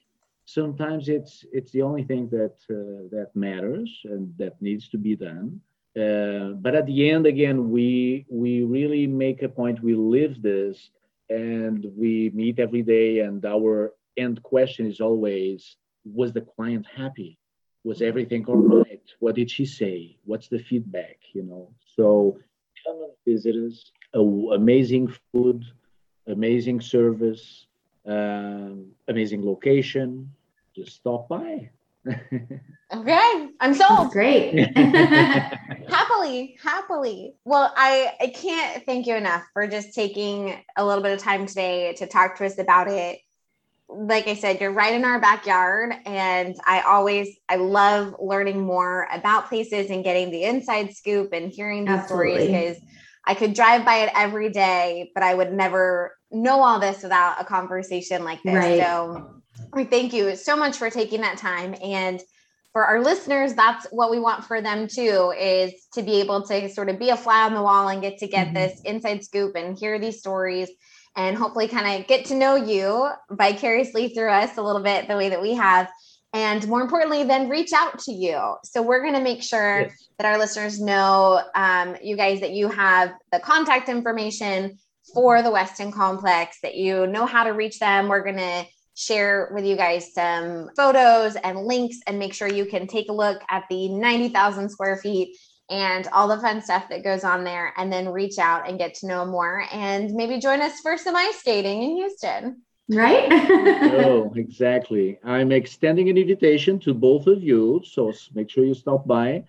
Sometimes 0.45 1.09
it's 1.09 1.45
it's 1.51 1.71
the 1.71 1.81
only 1.83 2.03
thing 2.03 2.29
that 2.29 2.55
uh, 2.69 3.07
that 3.15 3.29
matters 3.35 4.01
and 4.05 4.33
that 4.37 4.61
needs 4.61 4.89
to 4.89 4.97
be 4.97 5.15
done. 5.15 5.61
Uh, 5.97 6.53
but 6.63 6.75
at 6.75 6.85
the 6.87 7.09
end 7.09 7.25
again 7.27 7.69
we 7.69 8.25
we 8.29 8.63
really 8.63 9.07
make 9.07 9.41
a 9.43 9.49
point. 9.49 9.81
We 9.83 9.95
live 9.95 10.41
this 10.41 10.91
and 11.29 11.85
we 11.97 12.31
meet 12.33 12.59
every 12.59 12.83
day 12.83 13.19
and 13.19 13.45
our 13.45 13.94
end 14.17 14.41
question 14.43 14.85
is 14.87 15.01
always 15.01 15.77
was 16.05 16.33
the 16.33 16.41
client 16.41 16.85
happy? 16.85 17.39
Was 17.83 18.01
everything 18.01 18.45
all 18.45 18.55
right? 18.55 19.01
What 19.19 19.35
did 19.35 19.49
she 19.49 19.65
say? 19.65 20.17
What's 20.25 20.47
the 20.47 20.59
feedback 20.59 21.17
you 21.33 21.43
know? 21.43 21.69
So 21.95 22.39
come 22.85 22.97
and 23.03 23.13
visit 23.25 23.55
us 23.55 23.91
amazing 24.13 25.13
food 25.31 25.65
amazing 26.27 26.81
service 26.81 27.67
um, 28.07 28.91
amazing 29.07 29.43
location. 29.45 30.31
Just 30.75 30.95
stop 30.95 31.27
by. 31.27 31.69
Okay, 32.93 33.49
I'm 33.59 33.73
sold. 33.73 34.11
Great. 34.11 34.53
happily 35.89 36.55
happily. 36.61 37.33
Well 37.43 37.73
i 37.75 38.13
i 38.21 38.27
can't 38.27 38.85
thank 38.85 39.07
you 39.07 39.15
enough 39.15 39.43
for 39.53 39.67
just 39.67 39.95
taking 39.95 40.55
a 40.77 40.85
little 40.85 41.01
bit 41.01 41.11
of 41.13 41.19
time 41.19 41.47
today 41.47 41.93
to 41.97 42.05
talk 42.05 42.37
to 42.37 42.45
us 42.45 42.59
about 42.59 42.87
it 42.87 43.19
like 43.87 44.27
i 44.27 44.33
said 44.33 44.59
you're 44.59 44.71
right 44.71 44.93
in 44.93 45.05
our 45.05 45.19
backyard 45.19 45.93
and 46.05 46.55
i 46.65 46.81
always 46.81 47.37
i 47.49 47.55
love 47.55 48.15
learning 48.19 48.59
more 48.59 49.07
about 49.11 49.47
places 49.47 49.89
and 49.91 50.03
getting 50.03 50.31
the 50.31 50.43
inside 50.43 50.91
scoop 50.93 51.33
and 51.33 51.51
hearing 51.51 51.85
these 51.85 52.05
stories 52.05 52.47
because 52.47 52.77
I 53.25 53.33
could 53.33 53.53
drive 53.53 53.85
by 53.85 53.97
it 53.97 54.11
every 54.15 54.49
day, 54.49 55.11
but 55.13 55.23
I 55.23 55.33
would 55.33 55.51
never 55.51 56.15
know 56.31 56.61
all 56.61 56.79
this 56.79 57.01
without 57.01 57.41
a 57.41 57.45
conversation 57.45 58.23
like 58.23 58.41
this. 58.43 58.53
Right. 58.53 58.79
So 58.79 59.41
we 59.73 59.83
thank 59.85 60.13
you 60.13 60.35
so 60.35 60.55
much 60.55 60.77
for 60.77 60.89
taking 60.89 61.21
that 61.21 61.37
time. 61.37 61.75
And 61.83 62.21
for 62.71 62.85
our 62.85 63.01
listeners, 63.01 63.53
that's 63.53 63.87
what 63.91 64.11
we 64.11 64.19
want 64.19 64.43
for 64.43 64.61
them 64.61 64.87
too, 64.87 65.33
is 65.39 65.73
to 65.93 66.03
be 66.03 66.19
able 66.19 66.43
to 66.43 66.69
sort 66.69 66.89
of 66.89 66.99
be 66.99 67.09
a 67.09 67.17
fly 67.17 67.45
on 67.45 67.53
the 67.53 67.63
wall 67.63 67.87
and 67.87 68.01
get 68.01 68.17
to 68.19 68.27
get 68.27 68.47
mm-hmm. 68.47 68.55
this 68.55 68.81
inside 68.81 69.23
scoop 69.23 69.55
and 69.55 69.77
hear 69.77 69.97
these 69.97 70.19
stories 70.19 70.69
and 71.15 71.37
hopefully 71.37 71.67
kind 71.67 72.01
of 72.01 72.07
get 72.07 72.25
to 72.25 72.35
know 72.35 72.55
you 72.55 73.09
vicariously 73.31 74.09
through 74.09 74.29
us 74.29 74.57
a 74.57 74.61
little 74.61 74.81
bit 74.81 75.07
the 75.07 75.15
way 75.15 75.29
that 75.29 75.41
we 75.41 75.53
have 75.53 75.89
and 76.35 76.67
more 76.67 76.81
importantly 76.81 77.23
then 77.23 77.47
reach 77.47 77.71
out 77.71 77.97
to 77.99 78.11
you. 78.11 78.55
So 78.65 78.81
we're 78.81 79.01
going 79.01 79.13
to 79.13 79.21
make 79.21 79.41
sure 79.41 79.83
yes. 79.83 80.07
that 80.17 80.25
our 80.25 80.37
listeners 80.37 80.81
know 80.81 81.41
um, 81.55 81.95
you 82.03 82.17
guys 82.17 82.41
that 82.41 82.51
you 82.51 82.67
have 82.67 83.13
the 83.31 83.39
contact 83.39 83.87
information 83.87 84.77
for 85.13 85.41
the 85.41 85.49
Westin 85.49 85.93
complex 85.93 86.57
that 86.61 86.75
you 86.75 87.07
know 87.07 87.25
how 87.25 87.45
to 87.45 87.51
reach 87.51 87.79
them. 87.79 88.09
We're 88.09 88.23
going 88.23 88.37
to 88.37 88.65
share 88.95 89.51
with 89.53 89.65
you 89.65 89.77
guys 89.77 90.13
some 90.13 90.69
photos 90.75 91.37
and 91.37 91.59
links 91.59 91.99
and 92.05 92.19
make 92.19 92.33
sure 92.33 92.49
you 92.49 92.65
can 92.65 92.85
take 92.85 93.07
a 93.09 93.13
look 93.13 93.41
at 93.49 93.63
the 93.69 93.87
90,000 93.89 94.69
square 94.69 94.97
feet 94.97 95.37
and 95.69 96.07
all 96.07 96.27
the 96.27 96.39
fun 96.39 96.61
stuff 96.61 96.89
that 96.89 97.03
goes 97.03 97.23
on 97.23 97.43
there 97.43 97.73
and 97.77 97.91
then 97.91 98.09
reach 98.09 98.37
out 98.37 98.69
and 98.69 98.77
get 98.77 98.93
to 98.95 99.07
know 99.07 99.25
more 99.25 99.65
and 99.71 100.13
maybe 100.13 100.39
join 100.39 100.61
us 100.61 100.79
for 100.79 100.97
some 100.97 101.15
ice 101.15 101.39
skating 101.39 101.83
in 101.83 101.95
Houston. 101.97 102.61
Right? 102.87 103.27
oh, 103.31 104.31
exactly. 104.35 105.17
I'm 105.23 105.51
extending 105.51 106.09
an 106.09 106.17
invitation 106.17 106.77
to 106.79 106.93
both 106.93 107.25
of 107.25 107.41
you. 107.41 107.81
So 107.83 108.13
make 108.35 108.49
sure 108.49 108.63
you 108.63 108.75
stop 108.75 109.07
by. 109.07 109.43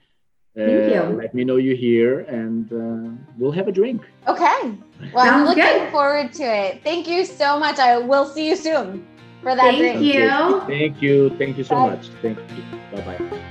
Thank 0.57 0.88
you. 0.88 1.00
Uh, 1.00 1.11
let 1.11 1.35
me 1.35 1.44
know 1.44 1.57
you're 1.57 1.76
here 1.76 2.20
and 2.20 2.72
uh, 2.72 3.14
we'll 3.37 3.52
have 3.52 3.68
a 3.68 3.72
drink. 3.72 4.00
Okay. 4.26 4.72
Well, 5.12 5.26
Sounds 5.26 5.26
I'm 5.26 5.44
looking 5.44 5.62
good. 5.64 5.90
forward 5.90 6.33
to 6.33 6.44
it. 6.44 6.83
Thank 6.83 7.07
you 7.07 7.26
so 7.26 7.59
much. 7.59 7.79
I 7.79 7.98
will 7.98 8.26
see 8.26 8.48
you 8.48 8.57
soon 8.57 9.07
for 9.42 9.55
that 9.55 9.62
Thank 9.62 9.79
drink. 9.79 10.00
you. 10.00 10.61
Thank 10.66 11.02
you. 11.02 11.37
Thank 11.37 11.59
you 11.59 11.64
so 11.64 11.74
Bye. 11.74 11.90
much. 11.90 12.09
Thank 12.22 12.38
you. 12.38 12.64
Bye 12.90 13.18
bye. 13.18 13.42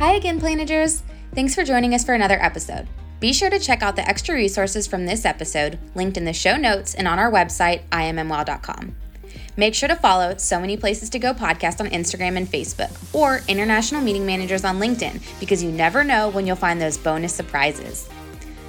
Hi 0.00 0.12
again, 0.12 0.40
Planagers! 0.40 1.02
Thanks 1.34 1.54
for 1.54 1.62
joining 1.62 1.94
us 1.94 2.06
for 2.06 2.14
another 2.14 2.42
episode. 2.42 2.88
Be 3.20 3.34
sure 3.34 3.50
to 3.50 3.58
check 3.58 3.82
out 3.82 3.96
the 3.96 4.08
extra 4.08 4.34
resources 4.34 4.86
from 4.86 5.04
this 5.04 5.26
episode 5.26 5.78
linked 5.94 6.16
in 6.16 6.24
the 6.24 6.32
show 6.32 6.56
notes 6.56 6.94
and 6.94 7.06
on 7.06 7.18
our 7.18 7.30
website, 7.30 7.82
immwow.com. 7.90 8.96
Make 9.58 9.74
sure 9.74 9.90
to 9.90 9.94
follow 9.94 10.38
So 10.38 10.58
Many 10.58 10.78
Places 10.78 11.10
to 11.10 11.18
Go 11.18 11.34
podcast 11.34 11.80
on 11.80 11.90
Instagram 11.90 12.38
and 12.38 12.48
Facebook, 12.48 12.90
or 13.14 13.42
International 13.46 14.00
Meeting 14.00 14.24
Managers 14.24 14.64
on 14.64 14.78
LinkedIn, 14.78 15.20
because 15.38 15.62
you 15.62 15.70
never 15.70 16.02
know 16.02 16.30
when 16.30 16.46
you'll 16.46 16.56
find 16.56 16.80
those 16.80 16.96
bonus 16.96 17.34
surprises. 17.34 18.08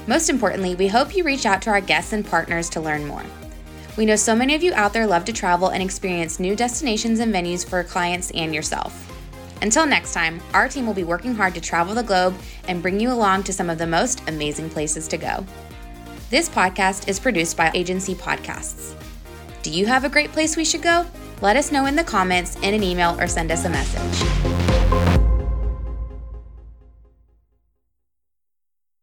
Most 0.08 0.30
importantly, 0.30 0.76
we 0.76 0.90
hope 0.90 1.16
you 1.16 1.24
reach 1.24 1.46
out 1.46 1.62
to 1.62 1.70
our 1.70 1.80
guests 1.80 2.12
and 2.12 2.28
partners 2.28 2.70
to 2.72 2.82
learn 2.82 3.08
more. 3.08 3.24
We 3.96 4.06
know 4.06 4.18
so 4.18 4.36
many 4.36 4.54
of 4.54 4.64
you 4.64 4.74
out 4.74 4.92
there 4.92 5.08
love 5.08 5.24
to 5.24 5.34
travel 5.34 5.70
and 5.70 5.82
experience 5.82 6.42
new 6.42 6.58
destinations 6.58 7.22
and 7.22 7.34
venues 7.34 7.66
for 7.66 7.86
clients 7.86 8.32
and 8.32 8.54
yourself. 8.54 9.08
Until 9.62 9.86
next 9.86 10.14
time, 10.14 10.42
our 10.54 10.68
team 10.68 10.88
will 10.88 10.94
be 10.94 11.04
working 11.04 11.36
hard 11.36 11.54
to 11.56 11.62
travel 11.62 11.94
the 11.94 12.04
globe 12.04 12.36
and 12.68 12.82
bring 12.82 13.00
you 13.00 13.12
along 13.12 13.44
to 13.44 13.54
some 13.54 13.70
of 13.70 13.78
the 13.78 13.88
most 13.88 14.28
amazing 14.28 14.70
places 14.70 15.08
to 15.10 15.18
go. 15.18 15.46
This 16.30 16.50
podcast 16.50 17.08
is 17.08 17.20
produced 17.20 17.58
by 17.58 17.72
Agency 17.74 18.16
Podcasts. 18.16 18.96
Do 19.64 19.70
you 19.70 19.86
have 19.86 20.04
a 20.04 20.10
great 20.10 20.32
place 20.32 20.58
we 20.58 20.66
should 20.66 20.82
go? 20.82 21.06
Let 21.42 21.58
us 21.58 21.72
know 21.72 21.86
in 21.86 21.96
the 21.96 22.04
comments, 22.04 22.56
in 22.58 22.74
an 22.74 22.84
email, 22.84 23.20
or 23.20 23.28
send 23.28 23.52
us 23.52 23.66
a 23.66 23.70
message. 23.70 24.31